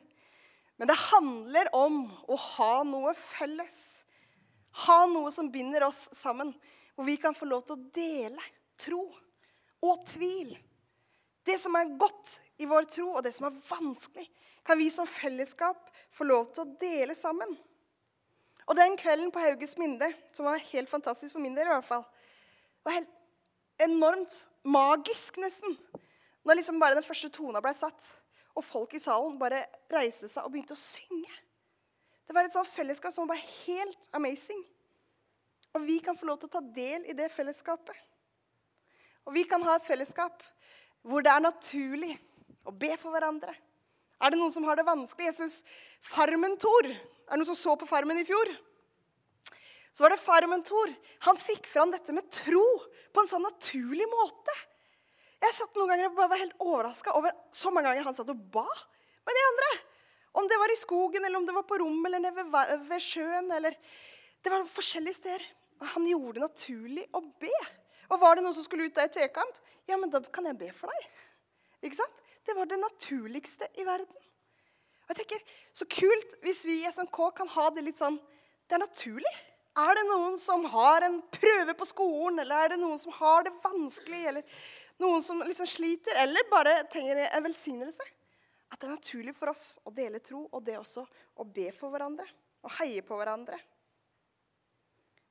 Men 0.78 0.90
det 0.90 0.98
handler 1.08 1.70
om 1.74 2.02
å 2.28 2.36
ha 2.36 2.74
noe 2.86 3.14
felles. 3.16 3.78
Ha 4.84 4.98
noe 5.08 5.32
som 5.34 5.48
binder 5.50 5.88
oss 5.88 6.04
sammen. 6.12 6.52
Hvor 6.94 7.08
vi 7.08 7.16
kan 7.20 7.36
få 7.36 7.48
lov 7.48 7.64
til 7.64 7.78
å 7.78 7.88
dele 7.96 8.44
tro 8.78 9.06
og 9.84 10.04
tvil. 10.06 10.54
Det 11.46 11.56
som 11.60 11.76
er 11.78 11.96
godt 12.00 12.36
i 12.60 12.66
vår 12.68 12.88
tro, 12.92 13.08
og 13.16 13.24
det 13.24 13.32
som 13.34 13.48
er 13.48 13.60
vanskelig, 13.70 14.26
kan 14.66 14.78
vi 14.78 14.90
som 14.92 15.08
fellesskap 15.08 15.88
få 16.12 16.26
lov 16.28 16.50
til 16.52 16.64
å 16.64 16.72
dele 16.80 17.16
sammen. 17.16 17.54
Og 18.68 18.76
den 18.76 18.98
kvelden 19.00 19.30
på 19.32 19.40
Hauges 19.40 19.78
Minde, 19.80 20.10
som 20.36 20.44
var 20.44 20.60
helt 20.72 20.90
fantastisk 20.92 21.32
for 21.32 21.40
min 21.40 21.54
del, 21.56 21.70
i 21.70 21.72
hvert 21.72 21.88
fall, 21.88 22.04
var 22.84 22.98
helt 22.98 23.14
enormt 23.80 24.42
magisk, 24.68 25.38
nesten. 25.40 25.78
Når 26.44 26.60
liksom 26.60 26.80
bare 26.80 26.98
den 26.98 27.06
første 27.06 27.30
tona 27.32 27.62
ble 27.64 27.72
satt, 27.76 28.10
og 28.58 28.66
folk 28.66 28.96
i 28.98 29.00
salen 29.00 29.38
bare 29.40 29.62
reiste 29.92 30.28
seg 30.28 30.44
og 30.44 30.52
begynte 30.52 30.76
å 30.76 30.80
synge. 30.80 31.32
Det 32.28 32.36
var 32.36 32.44
et 32.44 32.52
sånt 32.52 32.68
fellesskap 32.68 33.14
som 33.14 33.28
var 33.30 33.40
helt 33.40 33.98
amazing. 34.12 34.60
Og 35.72 35.84
vi 35.86 35.98
kan 36.04 36.16
få 36.18 36.28
lov 36.28 36.42
til 36.42 36.50
å 36.50 36.56
ta 36.58 36.62
del 36.74 37.06
i 37.08 37.16
det 37.16 37.30
fellesskapet. 37.32 37.96
Og 39.28 39.34
vi 39.36 39.44
kan 39.48 39.62
ha 39.66 39.76
et 39.76 39.86
fellesskap 39.86 40.40
hvor 41.06 41.24
det 41.24 41.30
er 41.32 41.44
naturlig 41.44 42.14
å 42.68 42.72
be 42.72 42.94
for 43.00 43.12
hverandre. 43.14 43.52
Er 44.18 44.32
det 44.32 44.40
noen 44.40 44.52
som 44.54 44.64
har 44.66 44.80
det 44.80 44.86
vanskelig? 44.88 45.28
Jesus, 45.28 45.60
Farmen-Tor. 46.10 46.88
Er 46.88 47.30
det 47.30 47.38
noen 47.38 47.50
som 47.52 47.58
så 47.58 47.76
på 47.78 47.86
Farmen 47.88 48.18
i 48.18 48.26
fjor? 48.26 48.50
Så 49.94 50.04
var 50.04 50.14
det 50.14 50.22
Farmen-Tor. 50.22 50.90
Han 51.28 51.38
fikk 51.38 51.68
fram 51.70 51.92
dette 51.94 52.14
med 52.16 52.26
tro 52.34 52.64
på 53.12 53.22
en 53.22 53.30
sånn 53.30 53.46
naturlig 53.46 54.08
måte. 54.10 54.56
Jeg 55.38 55.54
satt 55.54 55.76
noen 55.78 55.92
ganger 55.92 56.08
og 56.08 56.16
bare 56.18 56.32
var 56.32 56.42
helt 56.42 56.64
overraska 56.64 57.14
over 57.18 57.36
så 57.54 57.70
mange 57.70 57.92
ganger 57.92 58.08
han 58.08 58.16
satt 58.16 58.32
og 58.32 58.46
ba 58.54 58.66
med 58.66 59.38
de 59.38 59.44
andre. 59.52 59.70
Om 60.38 60.48
det 60.50 60.58
var 60.60 60.72
i 60.72 60.78
skogen, 60.78 61.24
eller 61.24 61.38
om 61.38 61.46
det 61.46 61.54
var 61.54 61.66
på 61.66 61.78
rommet 61.80 62.10
eller 62.10 62.22
nede 62.22 62.44
ved, 62.50 62.86
ved 62.90 63.02
sjøen. 63.02 63.52
eller 63.54 63.76
Det 64.42 64.52
var 64.52 64.66
forskjellige 64.70 65.18
steder. 65.20 65.46
Han 65.94 66.06
gjorde 66.10 66.38
det 66.38 66.46
naturlig 66.46 67.06
å 67.14 67.22
be. 67.42 67.54
Og 68.08 68.20
var 68.20 68.36
det 68.36 68.44
noen 68.44 68.56
som 68.56 68.64
skulle 68.64 68.88
ut 68.88 68.98
av 68.98 69.08
et 69.08 69.16
tvekamp, 69.18 69.58
ja, 69.88 69.96
men 69.96 70.10
da 70.12 70.20
kan 70.32 70.48
jeg 70.48 70.58
be 70.60 70.70
for 70.76 70.92
deg. 70.92 71.08
Ikke 71.84 72.00
sant? 72.00 72.24
Det 72.48 72.56
var 72.56 72.68
det 72.68 72.80
naturligste 72.80 73.68
i 73.76 73.84
verden. 73.84 74.24
Og 75.08 75.12
jeg 75.12 75.20
tenker, 75.22 75.44
Så 75.72 75.84
kult 75.88 76.34
hvis 76.42 76.64
vi 76.68 76.82
i 76.82 76.90
SMK 76.90 77.18
kan 77.36 77.48
ha 77.48 77.70
det 77.70 77.84
litt 77.84 78.00
sånn 78.00 78.18
Det 78.68 78.76
er 78.76 78.82
naturlig. 78.84 79.34
Er 79.78 79.94
det 79.94 80.04
noen 80.08 80.34
som 80.40 80.64
har 80.68 81.04
en 81.06 81.20
prøve 81.32 81.72
på 81.78 81.86
skolen, 81.86 82.40
eller 82.42 82.64
er 82.64 82.72
det 82.74 82.80
noen 82.80 82.98
som 82.98 83.12
har 83.14 83.46
det 83.46 83.52
vanskelig, 83.62 84.24
eller 84.26 84.58
noen 84.98 85.22
som 85.22 85.38
liksom 85.44 85.68
sliter, 85.70 86.18
eller 86.18 86.48
bare 86.50 86.82
trenger 86.92 87.22
en 87.28 87.46
velsignelse? 87.46 88.04
At 88.68 88.80
det 88.80 88.88
er 88.88 88.96
naturlig 88.96 89.36
for 89.38 89.52
oss 89.52 89.78
å 89.86 89.92
dele 89.94 90.20
tro, 90.24 90.42
og 90.50 90.64
det 90.66 90.76
også 90.80 91.06
å 91.40 91.46
be 91.46 91.70
for 91.72 91.94
hverandre. 91.94 92.26
Og 92.66 92.74
heie 92.80 93.04
på 93.06 93.16
hverandre. 93.16 93.56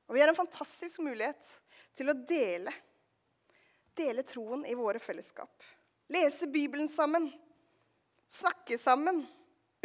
Og 0.08 0.16
vi 0.16 0.24
har 0.24 0.32
en 0.32 0.38
fantastisk 0.38 1.04
mulighet 1.04 1.52
til 1.98 2.12
å 2.12 2.16
dele. 2.28 2.72
Dele 3.98 4.22
troen 4.26 4.62
i 4.68 4.76
våre 4.78 5.00
fellesskap. 5.02 5.64
Lese 6.14 6.46
Bibelen 6.46 6.88
sammen. 6.88 7.28
Snakke 8.30 8.78
sammen. 8.78 9.24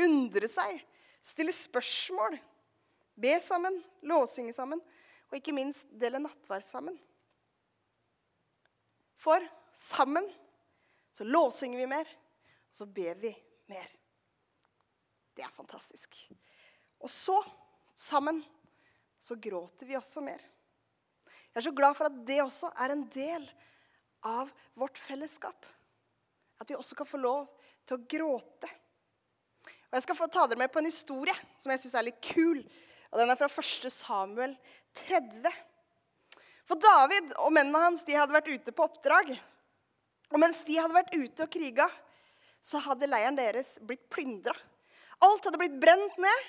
Undre 0.01 0.49
seg. 0.51 0.83
Stille 1.23 1.53
spørsmål. 1.55 2.37
Be 3.15 3.33
sammen. 3.41 3.81
Lovsynge 4.05 4.53
sammen. 4.53 4.81
Og 5.31 5.39
ikke 5.39 5.55
minst 5.55 5.89
dele 5.97 6.21
nattverd 6.21 6.65
sammen. 6.65 6.99
For 9.17 9.41
sammen 9.73 10.27
så 11.13 11.25
lovsynger 11.25 11.79
vi 11.79 11.89
mer, 11.89 12.09
og 12.09 12.75
så 12.75 12.87
ber 12.89 13.19
vi 13.21 13.31
mer. 13.71 13.91
Det 15.33 15.45
er 15.45 15.53
fantastisk. 15.53 16.17
Og 16.99 17.09
så, 17.09 17.37
sammen, 17.95 18.41
så 19.21 19.37
gråter 19.39 19.87
vi 19.89 19.97
også 19.97 20.21
mer. 20.25 20.41
Jeg 21.53 21.61
er 21.61 21.67
så 21.67 21.75
glad 21.77 21.97
for 21.97 22.09
at 22.09 22.21
det 22.25 22.39
også 22.41 22.71
er 22.81 22.93
en 22.95 23.03
del 23.13 23.43
av 24.25 24.49
vårt 24.79 24.97
fellesskap. 24.97 25.67
At 26.57 26.69
vi 26.69 26.77
også 26.77 26.97
kan 26.97 27.09
få 27.09 27.19
lov 27.21 27.45
til 27.85 27.99
å 27.99 28.05
gråte. 28.09 28.69
Og 29.91 29.99
Jeg 29.99 30.05
skal 30.07 30.17
få 30.17 30.29
ta 30.33 30.47
dere 30.47 30.63
med 30.63 30.71
på 30.73 30.81
en 30.81 30.89
historie 30.89 31.35
som 31.61 31.69
jeg 31.69 31.83
syns 31.83 31.93
er 31.99 32.07
litt 32.07 32.21
kul. 32.25 32.63
Og 33.11 33.19
Den 33.21 33.29
er 33.29 33.37
fra 33.37 33.49
1. 33.51 33.91
Samuel 33.93 34.55
30. 34.97 35.51
For 36.65 36.79
David 36.81 37.35
og 37.43 37.53
mennene 37.53 37.83
hans 37.85 38.05
de 38.07 38.15
hadde 38.17 38.33
vært 38.33 38.49
ute 38.49 38.73
på 38.73 38.87
oppdrag. 38.87 39.35
Og 40.33 40.41
mens 40.41 40.63
de 40.65 40.79
hadde 40.79 40.97
vært 40.97 41.13
ute 41.13 41.45
og 41.45 41.53
kriga, 41.53 41.85
så 42.63 42.81
hadde 42.81 43.09
leiren 43.11 43.37
deres 43.37 43.75
blitt 43.85 44.07
plyndra. 44.09 44.55
Alt 45.21 45.45
hadde 45.45 45.59
blitt 45.61 45.75
brent 45.77 46.17
ned, 46.17 46.47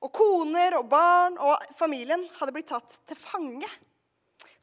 og 0.00 0.12
koner 0.14 0.78
og 0.78 0.88
barn 0.88 1.36
og 1.42 1.68
familien 1.76 2.24
hadde 2.38 2.54
blitt 2.54 2.70
tatt 2.70 2.96
til 3.08 3.18
fange. 3.18 3.68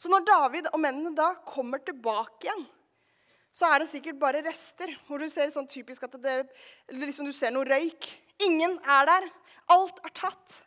Så 0.04 0.10
når 0.12 0.26
David 0.28 0.66
og 0.74 0.82
mennene 0.84 1.14
da 1.16 1.30
kommer 1.48 1.80
tilbake 1.80 2.44
igjen, 2.44 2.66
så 3.56 3.70
er 3.70 3.80
det 3.80 3.88
sikkert 3.88 4.18
bare 4.20 4.42
rester. 4.44 4.90
Hvor 5.08 5.22
du 5.22 5.30
ser 5.32 5.54
sånn 5.54 5.70
typisk 5.72 6.04
at 6.04 6.18
det, 6.20 6.34
liksom 6.92 7.30
du 7.30 7.36
ser 7.36 7.54
noe 7.56 7.64
røyk. 7.70 8.10
Ingen 8.44 8.76
er 8.84 9.08
der. 9.08 9.28
Alt 9.72 10.02
er 10.04 10.12
tatt. 10.18 10.58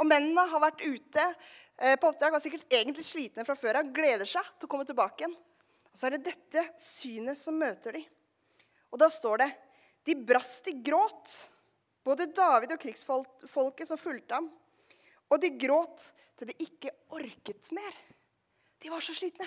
Og 0.00 0.08
mennene 0.10 0.48
har 0.50 0.64
vært 0.64 0.82
ute 0.82 1.22
eh, 1.22 1.94
på 1.94 2.08
oppdrag, 2.08 2.34
var 2.34 2.42
sikkert 2.42 2.66
egentlig 2.74 3.04
slitne 3.06 3.44
fra 3.46 3.54
før 3.54 3.78
av, 3.78 3.92
gleder 3.94 4.26
seg 4.26 4.48
til 4.56 4.66
å 4.66 4.72
komme 4.72 4.88
tilbake 4.88 5.22
igjen. 5.22 5.36
Og 5.92 6.00
så 6.00 6.08
er 6.08 6.16
det 6.16 6.32
dette 6.32 6.64
synet 6.80 7.38
som 7.38 7.60
møter 7.60 8.00
de. 8.00 8.02
Og 8.90 8.98
da 8.98 9.06
står 9.12 9.44
det 9.44 9.50
de 10.08 10.16
brast 10.26 10.66
i 10.72 10.74
gråt, 10.82 11.36
både 12.02 12.32
David 12.34 12.74
og 12.74 12.82
krigsfolket 12.82 13.86
som 13.86 14.00
fulgte 14.00 14.40
ham. 14.40 14.50
Og 15.30 15.38
de 15.38 15.52
gråt 15.54 16.08
til 16.40 16.50
de 16.50 16.58
ikke 16.66 16.90
orket 17.14 17.70
mer. 17.76 17.94
De 18.82 18.90
var 18.90 19.04
så 19.04 19.14
slitne. 19.14 19.46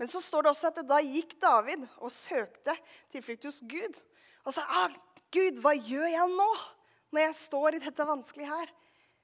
Men 0.00 0.08
så 0.08 0.20
står 0.24 0.46
det 0.46 0.52
også 0.52 0.70
at 0.72 0.80
da 0.88 0.98
gikk 1.04 1.36
David 1.40 1.84
og 2.00 2.12
søkte 2.12 2.74
tilflukt 3.12 3.44
hos 3.46 3.60
Gud. 3.68 3.98
Og 4.48 4.54
sa 4.56 4.64
ah, 4.66 4.94
Gud, 5.32 5.60
hva 5.62 5.74
gjør 5.76 6.08
jeg 6.08 6.30
nå 6.32 6.48
når 7.12 7.26
jeg 7.26 7.36
står 7.38 7.76
i 7.76 7.82
dette 7.84 8.06
vanskelige 8.08 8.50
her? 8.50 8.72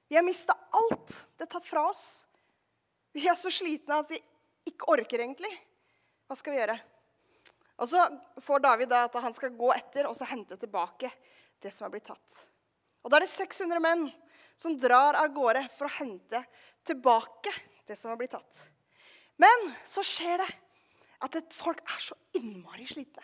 Vi 0.09 0.17
har 0.17 0.25
mista 0.25 0.55
alt. 0.73 1.11
Det 1.37 1.45
er 1.45 1.51
tatt 1.51 1.67
fra 1.69 1.83
oss. 1.89 2.05
Vi 3.13 3.25
er 3.27 3.37
så 3.37 3.51
slitne 3.53 3.99
at 4.01 4.09
vi 4.13 4.21
ikke 4.69 4.89
orker 4.93 5.21
egentlig. 5.21 5.51
Hva 6.29 6.37
skal 6.37 6.53
vi 6.53 6.61
gjøre? 6.61 6.77
Og 7.79 7.89
så 7.89 8.05
får 8.43 8.63
David 8.63 8.91
da 8.91 9.05
at 9.07 9.19
han 9.23 9.35
skal 9.35 9.55
gå 9.57 9.71
etter 9.73 10.09
og 10.09 10.15
så 10.17 10.27
hente 10.29 10.57
tilbake 10.59 11.11
det 11.63 11.71
som 11.73 11.87
er 11.87 11.93
blitt 11.93 12.07
tatt. 12.09 12.45
Og 13.03 13.11
Da 13.11 13.17
er 13.17 13.25
det 13.25 13.31
600 13.31 13.81
menn 13.83 14.07
som 14.59 14.75
drar 14.77 15.17
av 15.17 15.31
gårde 15.33 15.63
for 15.77 15.87
å 15.87 15.97
hente 15.99 16.41
tilbake 16.87 17.53
det 17.89 17.97
som 17.97 18.11
har 18.13 18.19
blitt 18.19 18.35
tatt. 18.35 18.61
Men 19.39 19.69
så 19.87 20.03
skjer 20.05 20.41
det 20.41 20.49
at 21.25 21.35
et 21.39 21.55
folk 21.55 21.81
er 21.83 22.01
så 22.03 22.15
innmari 22.37 22.87
slitne. 22.87 23.23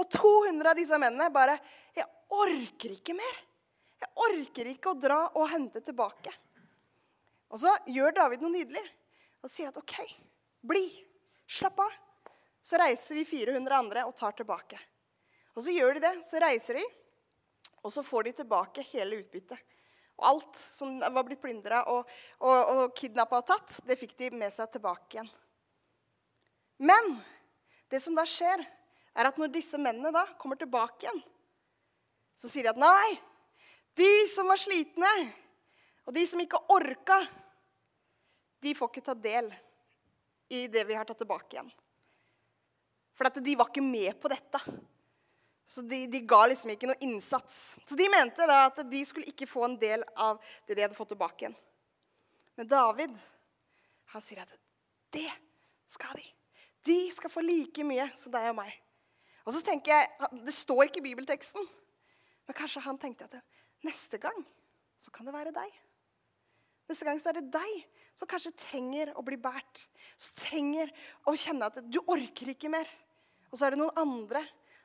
Og 0.00 0.08
200 0.10 0.70
av 0.72 0.78
disse 0.78 0.98
mennene 0.98 1.28
bare 1.32 1.58
'Jeg 1.94 2.06
orker 2.30 2.96
ikke 2.96 3.14
mer.' 3.14 3.42
'Jeg 4.00 4.10
orker 4.16 4.66
ikke 4.66 4.90
å 4.90 5.00
dra 5.00 5.20
og 5.34 5.50
hente 5.50 5.80
tilbake.' 5.80 6.32
Og 7.50 7.58
så 7.58 7.76
gjør 7.86 8.14
David 8.14 8.40
noe 8.40 8.54
nydelig 8.54 8.86
og 9.42 9.50
sier 9.50 9.68
at 9.68 9.76
'OK, 9.76 9.98
bli. 10.62 11.04
Slapp 11.46 11.78
av.' 11.80 11.98
Så 12.62 12.78
reiser 12.78 13.14
vi 13.14 13.24
400 13.24 13.76
andre 13.76 14.04
og 14.04 14.16
tar 14.16 14.32
tilbake. 14.32 14.78
Og 15.56 15.64
så 15.64 15.72
gjør 15.72 15.94
de 15.96 16.00
det. 16.00 16.14
Så 16.24 16.40
reiser 16.40 16.74
de, 16.74 16.84
og 17.82 17.92
så 17.92 18.04
får 18.04 18.28
de 18.28 18.32
tilbake 18.32 18.84
hele 18.92 19.20
utbyttet. 19.22 19.58
Og 20.20 20.26
alt 20.28 20.58
som 20.68 20.98
var 21.00 21.24
blitt 21.24 21.40
plyndra 21.40 21.80
og, 21.88 22.08
og, 22.44 22.58
og 22.74 22.96
kidnappa 22.96 23.40
og 23.40 23.46
tatt, 23.48 23.78
det 23.88 23.96
fikk 23.96 24.12
de 24.20 24.28
med 24.36 24.52
seg 24.52 24.68
tilbake 24.74 25.16
igjen. 25.16 25.30
Men 26.80 27.14
det 27.92 28.02
som 28.04 28.16
da 28.16 28.26
skjer, 28.28 28.62
er 29.16 29.28
at 29.28 29.40
når 29.40 29.50
disse 29.52 29.80
mennene 29.80 30.12
da 30.14 30.26
kommer 30.40 30.60
tilbake 30.60 31.06
igjen, 31.06 31.22
så 32.36 32.48
sier 32.48 32.68
de 32.68 32.72
at 32.72 32.80
nei, 32.80 33.16
de 33.98 34.10
som 34.30 34.48
var 34.48 34.60
slitne, 34.60 35.10
og 36.06 36.14
de 36.16 36.22
som 36.28 36.40
ikke 36.40 36.60
orka, 36.72 37.18
de 38.60 38.76
får 38.76 38.92
ikke 38.92 39.06
ta 39.08 39.16
del 39.16 39.50
i 40.52 40.66
det 40.72 40.84
vi 40.88 40.96
har 40.96 41.08
tatt 41.08 41.20
tilbake 41.20 41.56
igjen. 41.56 41.68
For 43.16 43.28
de 43.40 43.56
var 43.58 43.68
ikke 43.68 43.84
med 43.84 44.16
på 44.20 44.30
dette. 44.32 44.60
Så 45.70 45.84
de, 45.86 46.00
de, 46.10 46.20
ga 46.26 46.40
liksom 46.50 46.72
ikke 46.74 46.88
noe 46.90 46.98
innsats. 47.06 47.76
Så 47.86 47.94
de 47.98 48.08
mente 48.10 48.46
da 48.48 48.64
at 48.66 48.80
de 48.90 49.04
skulle 49.06 49.30
ikke 49.30 49.46
få 49.46 49.68
en 49.68 49.76
del 49.78 50.02
av 50.18 50.40
det 50.66 50.74
de 50.74 50.82
hadde 50.82 50.98
fått 50.98 51.12
tilbake 51.12 51.44
igjen. 51.44 51.54
Men 52.58 52.70
David 52.72 53.14
han 54.10 54.24
sier 54.24 54.42
at 54.42 54.56
det 55.14 55.28
skal 55.90 56.18
de. 56.18 56.26
De 56.90 56.98
skal 57.14 57.30
få 57.30 57.44
like 57.44 57.86
mye 57.86 58.08
som 58.18 58.34
deg 58.34 58.48
og 58.50 58.58
meg. 58.58 58.74
Og 59.46 59.54
så 59.54 59.62
tenker 59.64 59.94
jeg, 59.94 60.10
Det 60.42 60.54
står 60.54 60.88
ikke 60.88 61.00
i 61.04 61.06
bibelteksten, 61.06 61.62
men 62.46 62.56
kanskje 62.56 62.82
han 62.82 62.98
tenkte 62.98 63.28
at 63.30 63.38
neste 63.86 64.18
gang 64.18 64.42
så 64.98 65.14
kan 65.14 65.28
det 65.28 65.34
være 65.38 65.54
deg. 65.54 65.70
Neste 66.90 67.06
gang 67.06 67.22
så 67.22 67.30
er 67.30 67.38
det 67.38 67.52
deg 67.54 67.74
som 68.18 68.28
kanskje 68.28 68.58
trenger 68.58 69.14
å 69.14 69.22
bli 69.22 69.38
båret. 69.38 69.86
Som 70.18 70.34
trenger 70.42 70.90
å 71.30 71.36
kjenne 71.38 71.70
at 71.70 71.78
du 71.86 72.02
orker 72.02 72.50
ikke 72.50 72.72
mer. 72.72 72.90
Og 73.50 73.58
så 73.58 73.68
er 73.68 73.74
det 73.74 73.80
noen 73.80 74.02
andre 74.02 74.42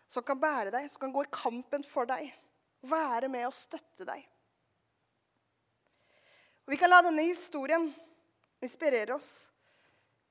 som 0.07 0.23
kan 0.25 0.39
bære 0.39 0.73
deg, 0.73 0.89
som 0.91 1.05
kan 1.05 1.13
gå 1.13 1.25
i 1.25 1.33
kampen 1.33 1.85
for 1.87 2.07
deg. 2.09 2.29
Være 2.85 3.29
med 3.31 3.47
og 3.47 3.55
støtte 3.55 4.05
deg. 4.07 4.21
Og 6.65 6.73
Vi 6.73 6.79
kan 6.81 6.89
la 6.89 7.01
denne 7.05 7.25
historien 7.27 7.89
inspirere 8.63 9.15
oss 9.15 9.49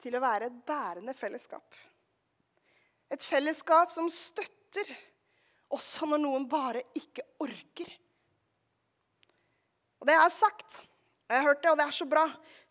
til 0.02 0.16
å 0.16 0.22
være 0.22 0.50
et 0.50 0.62
bærende 0.66 1.14
fellesskap. 1.16 1.76
Et 3.10 3.22
fellesskap 3.22 3.92
som 3.94 4.08
støtter 4.10 4.90
også 5.74 6.08
når 6.10 6.22
noen 6.22 6.48
bare 6.50 6.82
ikke 6.98 7.24
orker. 7.42 7.90
Og 10.02 10.08
det 10.08 10.16
har 10.18 10.32
sagt, 10.32 10.82
og 11.24 11.32
jeg 11.32 11.40
har 11.40 11.48
hørt 11.48 11.62
det, 11.62 11.70
og 11.70 11.78
det 11.80 11.86
er 11.86 11.96
så 11.96 12.06
bra 12.08 12.24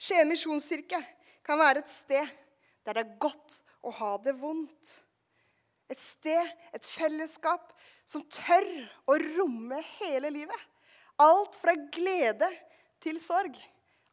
Skien 0.04 0.28
misjonskirke 0.30 1.00
kan 1.46 1.60
være 1.60 1.82
et 1.84 1.92
sted 1.92 2.28
der 2.84 2.98
det 2.98 3.04
er 3.06 3.16
godt 3.22 3.62
å 3.84 3.92
ha 3.96 4.12
det 4.24 4.36
vondt. 4.40 4.92
Et 5.92 6.00
sted, 6.00 6.54
et 6.74 6.88
fellesskap, 6.88 7.74
som 8.06 8.24
tør 8.32 8.68
å 9.10 9.18
romme 9.20 9.80
hele 10.00 10.32
livet. 10.34 10.70
Alt 11.22 11.58
fra 11.62 11.76
glede 11.94 12.50
til 13.04 13.20
sorg. 13.22 13.58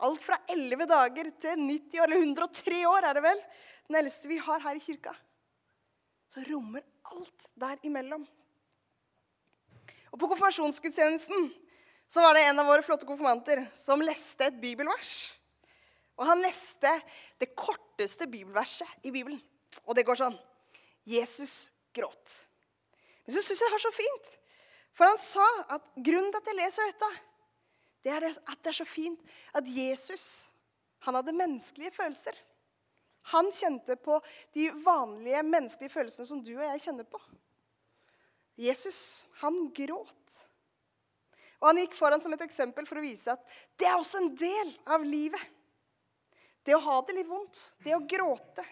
Alt 0.00 0.22
fra 0.24 0.38
11 0.48 0.88
dager 0.88 1.30
til 1.42 1.60
90 1.60 2.04
eller 2.04 2.22
103 2.22 2.82
år, 2.88 3.06
er 3.06 3.16
det 3.18 3.24
vel? 3.24 3.42
Den 3.88 4.00
eldste 4.00 4.30
vi 4.30 4.38
har 4.40 4.62
her 4.64 4.78
i 4.78 4.82
kirka. 4.82 5.12
Så 6.30 6.44
rommer 6.46 6.84
alt 7.10 7.48
der 7.58 7.80
imellom. 7.86 8.22
Og 10.10 10.18
På 10.18 10.28
konfirmasjonsgudstjenesten 10.30 11.50
så 12.10 12.22
var 12.24 12.34
det 12.34 12.46
en 12.48 12.62
av 12.62 12.66
våre 12.66 12.82
flotte 12.82 13.06
konfirmanter 13.06 13.62
som 13.78 14.02
leste 14.02 14.48
et 14.48 14.56
bibelvers. 14.62 15.30
Og 16.18 16.26
han 16.26 16.42
leste 16.42 16.90
det 17.40 17.52
korteste 17.54 18.26
bibelverset 18.28 19.06
i 19.06 19.12
Bibelen. 19.14 19.38
Og 19.86 19.94
det 19.96 20.04
går 20.08 20.18
sånn 20.18 20.38
Jesus 21.10 21.70
gråt. 21.96 22.36
Men 23.24 23.34
så 23.34 23.42
syns 23.42 23.60
jeg 23.62 23.68
det 23.68 23.76
var 23.76 23.82
så 23.84 23.94
fint. 23.94 24.30
For 24.96 25.08
han 25.08 25.20
sa 25.22 25.48
at 25.76 25.90
grunnen 25.96 26.30
til 26.32 26.40
at 26.40 26.50
jeg 26.50 26.58
leser 26.58 26.90
dette, 26.90 27.10
det 28.04 28.14
er 28.14 28.26
at 28.30 28.62
det 28.62 28.70
er 28.72 28.78
så 28.80 28.86
fint 28.88 29.34
at 29.56 29.66
Jesus 29.68 30.24
han 31.04 31.16
hadde 31.16 31.36
menneskelige 31.36 31.94
følelser. 31.94 32.36
Han 33.32 33.50
kjente 33.52 33.96
på 34.00 34.18
de 34.56 34.70
vanlige 34.84 35.42
menneskelige 35.46 35.92
følelsene 35.92 36.28
som 36.28 36.40
du 36.44 36.52
og 36.56 36.64
jeg 36.64 36.82
kjenner 36.86 37.06
på. 37.08 37.20
Jesus, 38.60 39.26
han 39.40 39.70
gråt. 39.76 40.16
Og 41.60 41.70
han 41.70 41.80
gikk 41.82 41.96
foran 41.96 42.20
som 42.24 42.32
et 42.36 42.44
eksempel 42.44 42.88
for 42.88 43.00
å 43.00 43.04
vise 43.04 43.32
at 43.32 43.56
det 43.80 43.88
er 43.88 43.96
også 44.00 44.20
en 44.20 44.30
del 44.36 44.72
av 44.88 45.04
livet. 45.04 45.40
Det 46.64 46.76
å 46.76 46.82
ha 46.84 46.98
det 47.06 47.16
litt 47.16 47.28
vondt, 47.28 47.60
det 47.84 47.96
å 47.96 48.04
gråte. 48.08 48.64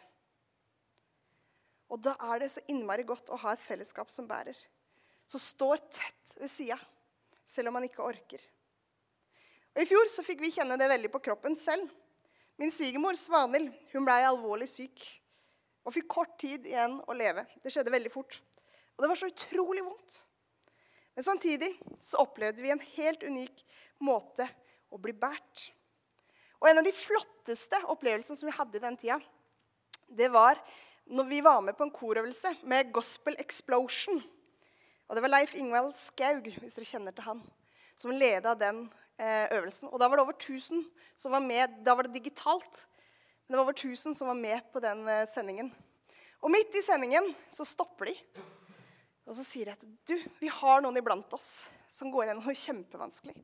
Og 1.88 2.00
da 2.04 2.14
er 2.32 2.42
det 2.42 2.50
så 2.52 2.62
innmari 2.68 3.06
godt 3.08 3.30
å 3.32 3.38
ha 3.40 3.54
et 3.54 3.62
fellesskap 3.64 4.10
som 4.12 4.28
bærer. 4.28 4.56
Som 5.28 5.40
står 5.40 5.80
tett 5.88 6.36
ved 6.38 6.50
sida, 6.52 6.76
selv 7.48 7.70
om 7.70 7.78
man 7.78 7.86
ikke 7.88 8.04
orker. 8.04 8.42
Og 9.74 9.82
I 9.84 9.88
fjor 9.88 10.10
så 10.12 10.24
fikk 10.26 10.42
vi 10.42 10.52
kjenne 10.52 10.76
det 10.80 10.88
veldig 10.90 11.10
på 11.12 11.22
kroppen 11.24 11.56
selv. 11.56 11.88
Min 12.58 12.72
svigermor 12.74 13.16
Svanhild 13.16 13.70
hun 13.92 14.06
ble 14.06 14.18
alvorlig 14.26 14.68
syk 14.70 15.04
og 15.86 15.94
fikk 15.94 16.08
kort 16.10 16.34
tid 16.40 16.66
igjen 16.68 16.98
å 17.08 17.14
leve. 17.16 17.46
Det 17.62 17.72
skjedde 17.72 17.92
veldig 17.94 18.10
fort. 18.12 18.40
Og 18.96 19.04
det 19.04 19.10
var 19.12 19.20
så 19.20 19.30
utrolig 19.30 19.84
vondt. 19.86 20.16
Men 21.14 21.24
samtidig 21.24 21.70
så 22.04 22.20
opplevde 22.22 22.62
vi 22.62 22.72
en 22.74 22.82
helt 22.98 23.22
unik 23.24 23.62
måte 24.04 24.44
å 24.90 24.98
bli 25.00 25.14
båret. 25.16 25.68
Og 26.58 26.68
en 26.68 26.80
av 26.82 26.86
de 26.86 26.92
flotteste 26.94 27.78
opplevelsene 27.94 28.38
som 28.38 28.50
vi 28.50 28.56
hadde 28.58 28.78
i 28.78 28.82
den 28.82 28.98
tida, 28.98 29.20
det 30.10 30.28
var 30.34 30.58
når 31.08 31.24
vi 31.28 31.40
var 31.44 31.60
med 31.64 31.76
på 31.76 31.86
en 31.86 31.92
korøvelse 31.94 32.52
med 32.68 32.92
Gospel 32.92 33.36
Explosion. 33.40 34.20
Og 35.08 35.16
Det 35.16 35.22
var 35.24 35.32
Leif 35.32 35.54
Ingvald 35.56 35.94
Skaug, 35.96 36.50
hvis 36.60 36.76
dere 36.76 36.88
kjenner 36.88 37.16
til 37.16 37.24
han, 37.24 37.40
som 37.96 38.12
leda 38.12 38.52
den 38.54 38.84
eh, 39.16 39.48
øvelsen. 39.56 39.88
Og 39.88 39.98
Da 40.00 40.08
var 40.08 40.20
det 40.20 40.26
over 40.26 40.36
1000 40.36 40.84
som 41.16 41.32
var 41.32 41.40
med. 41.40 41.80
Da 41.84 41.94
var 41.94 42.04
det 42.04 42.14
digitalt. 42.14 42.84
Men 43.46 43.54
det 43.54 43.58
var 43.58 43.64
over 43.64 43.72
1000 43.72 44.14
som 44.14 44.28
var 44.28 44.36
med 44.36 44.60
på 44.72 44.80
den 44.84 45.08
eh, 45.08 45.26
sendingen. 45.28 45.72
Og 46.44 46.52
midt 46.52 46.74
i 46.76 46.84
sendingen 46.84 47.32
så 47.50 47.64
stopper 47.64 48.12
de. 48.12 48.16
Og 49.26 49.34
så 49.36 49.44
sier 49.44 49.68
de 49.68 49.76
at 49.76 49.84
du, 50.08 50.16
vi 50.40 50.48
har 50.52 50.82
noen 50.84 51.00
iblant 51.00 51.32
oss 51.32 51.66
som 51.88 52.12
går 52.12 52.28
gjennom 52.28 52.44
noe 52.44 52.56
kjempevanskelig. 52.56 53.34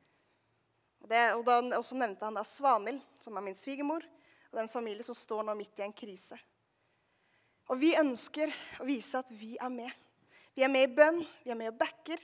Og, 1.00 1.08
det, 1.08 1.22
og, 1.34 1.42
da, 1.48 1.58
og 1.76 1.84
så 1.84 1.96
nevnte 1.96 2.24
han 2.24 2.36
da 2.36 2.44
Svanhild, 2.44 3.00
som 3.20 3.36
er 3.36 3.44
min 3.44 3.56
svigermor, 3.56 4.04
og 4.52 4.60
den 4.60 4.70
familie 4.70 5.04
som 5.04 5.16
står 5.16 5.42
nå 5.44 5.56
midt 5.58 5.80
i 5.80 5.84
en 5.84 5.96
krise. 5.96 6.38
Og 7.72 7.80
vi 7.80 7.94
ønsker 7.96 8.52
å 8.80 8.86
vise 8.88 9.18
at 9.18 9.30
vi 9.32 9.54
er 9.56 9.72
med. 9.72 9.90
Vi 10.54 10.62
er 10.62 10.70
med 10.70 10.86
i 10.86 10.94
bønn, 10.94 11.22
vi 11.44 11.52
er 11.52 11.58
med 11.58 11.72
og 11.72 11.78
backer, 11.80 12.20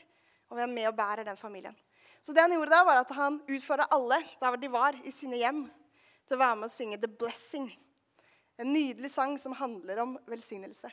og 0.51 0.59
vi 0.59 0.65
er 0.65 0.71
med 0.71 0.89
og 0.91 0.97
bærer 0.99 1.25
den 1.27 1.39
familien. 1.41 1.77
Så 2.21 2.35
det 2.37 2.45
han 2.45 2.53
gjorde 2.53 2.75
da, 2.75 2.83
var 2.85 3.01
at 3.01 3.13
han 3.17 3.39
utfordra 3.49 3.89
alle 3.95 4.21
der 4.41 4.59
de 4.61 4.69
var, 4.73 4.99
i 5.05 5.13
sine 5.15 5.41
hjem, 5.41 5.65
til 6.29 6.37
å 6.37 6.43
være 6.43 6.59
med 6.61 6.69
og 6.69 6.75
synge 6.75 6.99
'The 7.01 7.09
Blessing'. 7.23 7.71
En 8.61 8.73
nydelig 8.75 9.11
sang 9.11 9.39
som 9.41 9.57
handler 9.57 10.03
om 10.03 10.19
velsignelse. 10.29 10.91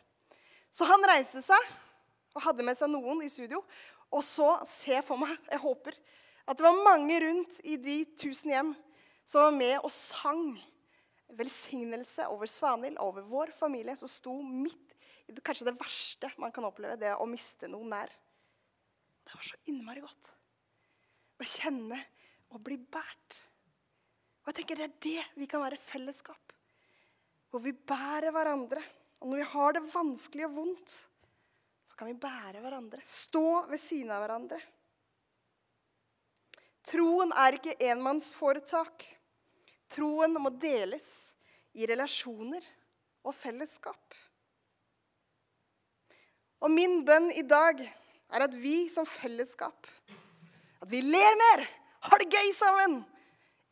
Så 0.72 0.88
han 0.88 1.04
reiste 1.10 1.42
seg 1.44 1.60
og 2.34 2.44
hadde 2.46 2.64
med 2.64 2.78
seg 2.80 2.90
noen 2.90 3.22
i 3.26 3.30
studio. 3.30 3.60
Og 4.12 4.24
så 4.24 4.54
se 4.64 5.02
for 5.04 5.20
meg, 5.20 5.36
jeg 5.52 5.60
håper, 5.60 5.98
at 6.48 6.58
det 6.58 6.64
var 6.64 6.84
mange 6.86 7.20
rundt 7.20 7.60
i 7.68 7.76
de 7.76 8.06
tusen 8.16 8.54
hjem 8.54 8.76
som 9.28 9.50
var 9.50 9.56
med 9.58 9.80
og 9.82 9.92
sang 9.92 10.56
velsignelse 11.36 12.28
over 12.32 12.50
Svanhild 12.50 13.00
over 13.04 13.26
vår 13.28 13.52
familie, 13.58 13.98
som 14.00 14.10
sto 14.12 14.38
midt 14.42 14.96
i 15.28 15.36
det, 15.36 15.44
kanskje 15.44 15.68
det 15.68 15.78
verste 15.80 16.32
man 16.40 16.54
kan 16.56 16.66
oppleve, 16.68 16.96
det 17.02 17.12
å 17.16 17.28
miste 17.28 17.68
noen 17.68 17.92
nær. 17.92 18.12
Det 19.28 19.36
var 19.36 19.44
så 19.44 19.60
innmari 19.68 20.04
godt 20.06 20.32
å 21.38 21.46
kjenne 21.46 22.00
og 22.54 22.62
bli 22.66 22.78
båret. 22.80 23.42
Og 24.42 24.52
jeg 24.52 24.62
tenker 24.62 24.80
Det 24.80 24.88
er 24.88 25.02
det 25.04 25.26
vi 25.42 25.50
kan 25.50 25.62
være 25.64 25.80
fellesskap. 25.82 26.54
Hvor 27.52 27.64
vi 27.64 27.74
bærer 27.74 28.32
hverandre. 28.32 28.82
Og 29.22 29.30
når 29.30 29.42
vi 29.42 29.52
har 29.52 29.76
det 29.76 29.84
vanskelig 29.92 30.46
og 30.48 30.56
vondt, 30.56 30.96
så 31.88 31.98
kan 31.98 32.10
vi 32.10 32.20
bære 32.22 32.62
hverandre. 32.62 33.02
Stå 33.04 33.68
ved 33.70 33.82
siden 33.82 34.12
av 34.14 34.24
hverandre. 34.24 34.60
Troen 36.88 37.34
er 37.36 37.58
ikke 37.58 37.76
enmannsforetak. 37.90 39.04
Troen 39.92 40.36
må 40.42 40.52
deles 40.60 41.08
i 41.78 41.88
relasjoner 41.88 42.64
og 43.28 43.36
fellesskap. 43.36 44.16
Og 46.64 46.74
min 46.74 47.04
bønn 47.06 47.30
i 47.38 47.46
dag 47.46 47.84
er 47.84 48.44
at 48.48 48.56
vi 48.58 48.88
som 48.90 49.06
fellesskap 49.08 49.88
At 50.82 50.90
vi 50.92 51.00
ler 51.02 51.38
mer, 51.40 51.64
har 52.08 52.22
det 52.22 52.30
gøy 52.30 52.52
sammen. 52.54 53.00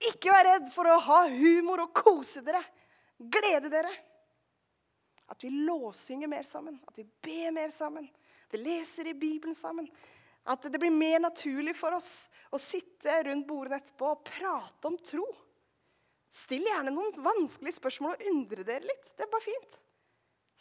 Ikke 0.09 0.31
vær 0.33 0.47
redd 0.47 0.71
for 0.73 0.89
å 0.89 1.01
ha 1.05 1.19
humor 1.29 1.83
og 1.83 1.93
kose 1.95 2.41
dere. 2.45 2.63
Glede 3.17 3.69
dere. 3.71 3.91
At 5.29 5.43
vi 5.45 5.51
låssynger 5.53 6.29
mer 6.29 6.43
sammen, 6.49 6.79
at 6.87 6.97
vi 6.97 7.05
ber 7.05 7.53
mer 7.53 7.71
sammen, 7.73 8.09
at 8.45 8.57
vi 8.57 8.61
leser 8.61 9.09
i 9.09 9.15
Bibelen 9.17 9.55
sammen. 9.57 9.87
At 10.45 10.65
det 10.69 10.81
blir 10.81 10.93
mer 10.93 11.21
naturlig 11.23 11.73
for 11.77 11.95
oss 11.97 12.27
å 12.53 12.59
sitte 12.61 13.15
rundt 13.25 13.47
bordene 13.47 13.79
etterpå 13.81 14.11
og 14.11 14.25
prate 14.27 14.89
om 14.89 14.97
tro. 15.01 15.25
Still 16.35 16.67
gjerne 16.67 16.91
noen 16.91 17.15
vanskelige 17.23 17.77
spørsmål 17.77 18.17
og 18.17 18.25
undre 18.31 18.65
dere 18.67 18.83
litt. 18.89 19.07
Det 19.15 19.23
er 19.23 19.31
bare 19.31 19.45
fint. 19.45 19.77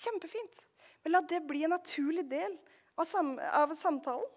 Kjempefint. 0.04 0.60
Men 1.02 1.16
la 1.16 1.22
det 1.26 1.40
bli 1.48 1.64
en 1.66 1.74
naturlig 1.74 2.24
del 2.30 2.54
av, 2.94 3.04
sam 3.08 3.34
av 3.50 3.74
samtalen. 3.78 4.28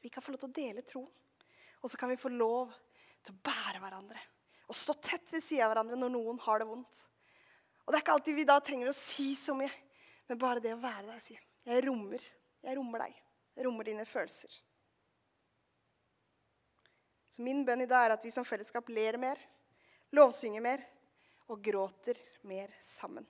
Vi 0.00 0.10
kan 0.12 0.24
få 0.24 0.32
lov 0.32 0.40
til 0.42 0.50
å 0.50 0.56
dele 0.56 0.84
troen. 0.84 1.10
Og 1.84 1.92
så 1.92 2.00
kan 2.00 2.08
vi 2.08 2.16
få 2.20 2.32
lov 2.32 2.72
til 3.24 3.34
å 3.34 3.42
bære 3.44 3.82
hverandre. 3.82 4.20
Og 4.72 4.76
stå 4.76 4.96
tett 5.04 5.32
ved 5.34 5.44
siden 5.44 5.66
av 5.66 5.74
hverandre 5.74 6.00
når 6.00 6.12
noen 6.16 6.40
har 6.46 6.60
det 6.60 6.68
vondt. 6.68 7.04
Og 7.84 7.92
det 7.92 7.98
er 7.98 8.04
ikke 8.04 8.16
alltid 8.16 8.38
vi 8.38 8.48
da 8.48 8.56
trenger 8.64 8.88
å 8.88 8.96
si 8.96 9.34
så 9.36 9.52
mye, 9.56 9.72
men 10.30 10.40
bare 10.40 10.62
det 10.64 10.72
å 10.72 10.80
være 10.80 11.10
der 11.10 11.18
og 11.18 11.24
si 11.24 11.36
Jeg 11.36 11.84
rommer. 11.84 12.22
Jeg 12.64 12.78
rommer 12.78 13.04
deg. 13.04 13.18
Jeg 13.54 13.66
rommer 13.66 13.88
dine 13.88 14.06
følelser. 14.08 14.56
Så 17.28 17.44
min 17.44 17.64
bønn 17.66 17.84
i 17.84 17.90
dag 17.90 18.06
er 18.06 18.14
at 18.16 18.24
vi 18.24 18.32
som 18.32 18.46
fellesskap 18.46 18.88
ler 18.88 19.18
mer, 19.20 19.40
lovsynger 20.14 20.62
mer 20.64 20.82
og 21.50 21.60
gråter 21.64 22.18
mer 22.48 22.72
sammen. 22.82 23.26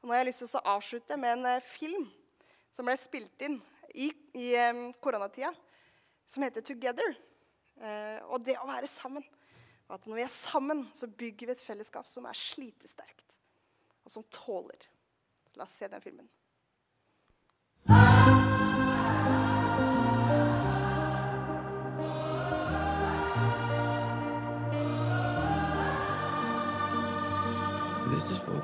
Og 0.00 0.08
nå 0.08 0.14
har 0.14 0.22
jeg 0.22 0.30
lyst 0.32 0.42
til 0.44 0.58
å 0.58 0.74
avslutte 0.74 1.18
med 1.20 1.38
en 1.38 1.50
eh, 1.54 1.64
film 1.64 2.08
som 2.74 2.88
ble 2.88 2.96
spilt 3.00 3.44
inn 3.46 3.60
i, 3.94 4.10
i 4.36 4.50
eh, 4.58 4.82
koronatida, 5.00 5.52
som 6.26 6.44
heter 6.44 6.64
'Together'. 6.64 7.14
Eh, 7.80 8.20
og 8.28 8.44
det 8.44 8.58
å 8.60 8.68
være 8.68 8.90
sammen. 8.90 9.24
Og 9.88 9.96
at 9.96 10.06
når 10.08 10.18
vi 10.18 10.24
er 10.24 10.32
sammen, 10.32 10.84
så 10.96 11.08
bygger 11.08 11.48
vi 11.48 11.54
et 11.56 11.64
fellesskap 11.64 12.08
som 12.08 12.26
er 12.28 12.36
slitesterkt, 12.38 13.26
og 14.04 14.12
som 14.12 14.24
tåler. 14.32 14.88
La 15.56 15.66
oss 15.66 15.76
se 15.78 15.88
den 15.88 16.02
filmen. 16.02 16.28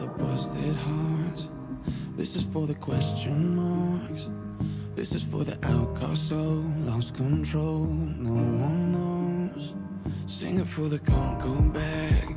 The 0.01 0.07
busted 0.07 0.77
hearts. 0.77 1.49
This 2.17 2.35
is 2.35 2.43
for 2.43 2.67
the 2.67 2.75
question 2.75 3.55
marks. 3.55 4.31
This 4.95 5.13
is 5.13 5.23
for 5.23 5.45
the 5.45 5.59
outcast 5.63 6.31
soul, 6.31 6.65
lost 6.87 7.15
control. 7.15 7.85
No 7.85 8.33
one 8.33 8.93
knows. 8.93 9.75
Sing 10.27 10.59
it 10.59 10.67
for 10.67 10.89
the 10.89 10.99
can't 11.01 11.39
go 11.39 11.55
back. 11.81 12.35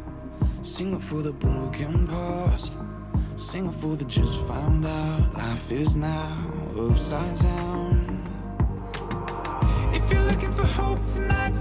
Sing 0.61 0.93
it 0.93 1.01
for 1.01 1.21
the 1.21 1.31
broken 1.31 2.05
past. 2.05 2.73
Sing 3.37 3.67
it 3.67 3.73
for 3.75 3.95
the 3.95 4.03
just 4.03 4.45
found 4.45 4.85
out. 4.85 5.33
Life 5.33 5.71
is 5.71 5.95
now 5.95 6.51
upside 6.77 7.37
down. 7.37 8.27
If 9.93 10.11
you're 10.11 10.23
looking 10.23 10.51
for 10.51 10.65
hope 10.65 11.05
tonight, 11.07 11.55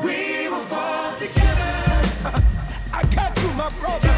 we 0.00 0.48
will 0.48 0.60
fall 0.60 1.14
together. 1.16 1.42
I 2.94 3.02
got 3.14 3.38
you, 3.42 3.48
my 3.52 3.70
brother. 3.80 4.11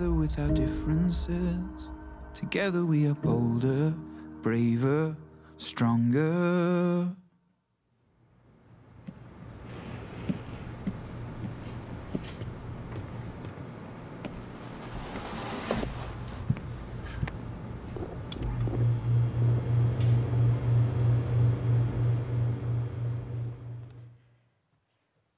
With 0.00 0.38
our 0.38 0.48
differences. 0.48 1.90
Together 2.32 2.86
we 2.86 3.06
are 3.06 3.14
bolder, 3.14 3.92
braver, 4.42 5.14
stronger. 5.58 7.08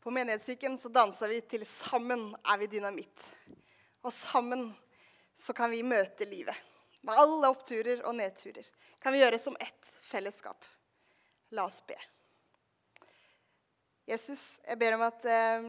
På 0.03 0.11
Menighetsviken 0.11 0.79
så 0.79 0.88
dansa 0.88 1.27
vi 1.27 1.40
til 1.51 1.67
'Sammen 1.67 2.35
er 2.45 2.59
vi 2.59 2.67
dynamitt'. 2.67 3.54
Og 4.05 4.12
sammen 4.12 4.69
så 5.35 5.55
kan 5.57 5.73
vi 5.73 5.83
møte 5.83 6.27
livet. 6.29 6.57
Med 7.05 7.17
alle 7.21 7.51
oppturer 7.53 8.05
og 8.05 8.17
nedturer. 8.17 8.67
Kan 9.01 9.12
vi 9.12 9.21
gjøre 9.21 9.40
som 9.40 9.57
ett 9.61 9.90
fellesskap. 10.05 10.64
La 11.57 11.67
oss 11.69 11.81
be. 11.87 11.97
Jesus, 14.09 14.61
jeg 14.64 14.79
ber 14.81 14.97
om 14.97 15.05
at 15.07 15.25
eh, 15.29 15.69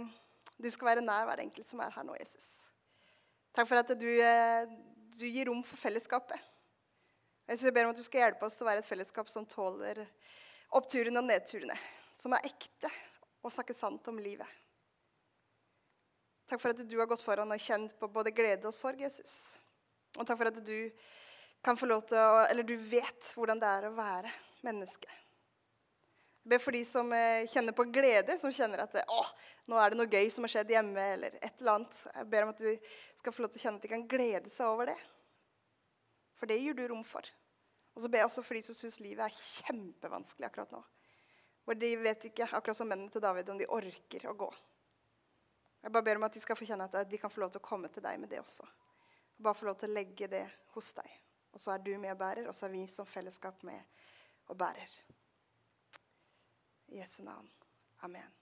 du 0.60 0.68
skal 0.72 0.92
være 0.92 1.04
nær 1.04 1.28
hver 1.28 1.44
enkelt 1.46 1.68
som 1.68 1.80
er 1.84 1.94
her 1.96 2.04
nå, 2.08 2.16
Jesus. 2.20 2.66
Takk 3.56 3.70
for 3.70 3.80
at 3.80 3.94
du, 3.96 4.10
eh, 4.20 4.68
du 5.16 5.26
gir 5.28 5.48
rom 5.48 5.64
for 5.64 5.80
fellesskapet. 5.80 6.40
Jesus, 7.48 7.68
jeg 7.70 7.76
ber 7.76 7.88
om 7.88 7.94
at 7.94 8.00
du 8.00 8.04
skal 8.04 8.26
hjelpe 8.26 8.48
oss 8.48 8.60
å 8.60 8.68
være 8.68 8.84
et 8.84 8.88
fellesskap 8.88 9.32
som 9.32 9.48
tåler 9.48 10.04
oppturene 10.76 11.22
og 11.22 11.28
nedturene. 11.30 11.78
Som 12.16 12.36
er 12.36 12.48
ekte 12.48 12.92
og 13.46 13.54
snakker 13.54 13.78
sant 13.78 14.08
om 14.12 14.20
livet. 14.20 14.48
Takk 16.46 16.62
for 16.62 16.76
at 16.76 16.82
du 16.86 16.98
har 17.00 17.10
gått 17.10 17.24
foran 17.26 17.52
og 17.52 17.62
kjent 17.62 17.96
på 17.98 18.10
både 18.12 18.34
glede 18.36 18.70
og 18.70 18.76
sorg, 18.76 19.00
Jesus. 19.02 19.58
Og 20.20 20.28
takk 20.28 20.38
for 20.38 20.52
at 20.52 20.60
du 20.62 20.92
kan 21.66 21.78
få 21.78 21.88
lov 21.90 22.04
til 22.06 22.22
å, 22.22 22.44
eller 22.46 22.68
du 22.68 22.76
vet 22.78 23.32
hvordan 23.34 23.62
det 23.62 23.70
er 23.70 23.88
å 23.88 23.96
være 23.98 24.34
menneske. 24.66 25.10
Jeg 26.46 26.52
ber 26.54 26.62
for 26.62 26.78
de 26.78 26.84
som 26.86 27.10
eh, 27.18 27.48
kjenner 27.50 27.74
på 27.74 27.88
glede, 27.90 28.36
som 28.38 28.54
kjenner 28.54 28.84
at 28.84 28.94
å, 29.10 29.24
nå 29.66 29.80
er 29.82 29.90
det 29.90 29.98
noe 29.98 30.12
gøy 30.12 30.30
som 30.30 30.46
har 30.46 30.54
skjedd 30.54 30.76
hjemme. 30.76 31.08
eller 31.16 31.40
et 31.40 31.56
eller 31.58 31.80
annet. 31.80 32.04
Jeg 32.12 32.30
ber 32.30 32.46
om 32.46 32.54
at 32.54 32.62
du 32.62 32.92
skal 33.18 33.34
få 33.34 33.42
lov 33.42 33.54
til 33.56 33.64
å 33.64 33.64
kjenne 33.64 33.82
at 33.82 33.88
de 33.88 33.94
kan 33.96 34.06
glede 34.12 34.54
seg 34.54 34.70
over 34.70 34.92
det. 34.92 35.00
For 36.38 36.52
det 36.52 36.60
gir 36.62 36.78
du 36.78 36.86
rom 36.92 37.02
for. 37.08 37.26
Og 37.96 38.04
så 38.04 38.12
ber 38.12 38.22
jeg 38.22 38.30
også 38.30 38.46
for 38.46 38.60
de 38.60 38.62
som 38.68 38.78
syns 38.78 39.00
livet 39.02 39.26
er 39.26 39.42
kjempevanskelig 39.66 40.52
akkurat 40.52 40.78
nå. 40.78 40.84
Hvor 41.66 41.82
de 41.82 41.92
vet 41.98 42.30
ikke, 42.30 42.52
akkurat 42.52 42.78
som 42.78 42.94
mennene 42.94 43.10
til 43.10 43.24
David, 43.26 43.50
om 43.50 43.58
de 43.58 43.72
orker 43.74 44.30
å 44.30 44.38
gå. 44.38 44.52
Jeg 45.86 45.94
bare 45.94 46.02
ber 46.08 46.18
om 46.18 46.24
at 46.26 46.34
de 46.34 46.42
skal 46.42 46.58
få 46.58 46.66
kjenne 46.66 46.88
at 46.90 46.96
de 47.06 47.18
kan 47.22 47.30
få 47.30 47.44
lov 47.44 47.52
til 47.54 47.62
å 47.62 47.66
komme 47.68 47.92
til 47.94 48.02
deg 48.02 48.18
med 48.18 48.32
det 48.34 48.40
også. 48.42 48.66
Bare 49.38 49.54
få 49.54 49.68
lov 49.68 49.76
til 49.78 49.92
å 49.92 49.94
legge 49.94 50.26
det 50.32 50.48
hos 50.74 50.90
deg. 50.98 51.12
Og 51.54 51.62
så 51.62 51.76
er 51.76 51.84
du 51.86 51.92
med 52.02 52.16
og 52.16 52.18
bærer, 52.24 52.48
og 52.50 52.58
så 52.58 52.66
er 52.66 52.74
vi 52.74 52.82
som 52.90 53.06
fellesskap 53.06 53.62
med 53.68 53.86
og 54.50 54.58
bærer. 54.58 54.96
I 56.90 57.04
Jesu 57.04 57.20
navn. 57.28 57.46
Amen. 58.02 58.34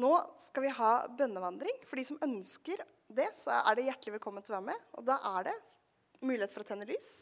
Nå 0.00 0.12
skal 0.40 0.64
vi 0.64 0.72
ha 0.80 0.90
bønnevandring. 1.20 1.84
For 1.84 2.00
de 2.00 2.08
som 2.08 2.24
ønsker 2.24 2.80
det, 3.12 3.28
så 3.36 3.60
er 3.60 3.76
det 3.76 3.90
hjertelig 3.90 4.16
velkommen 4.16 4.44
til 4.44 4.54
å 4.54 4.58
være 4.62 4.70
med. 4.72 4.90
Og 4.96 5.04
da 5.04 5.20
er 5.36 5.50
det 5.50 5.56
mulighet 6.24 6.56
for 6.56 6.64
å 6.64 6.70
tenne 6.72 6.88
lys. 6.88 7.12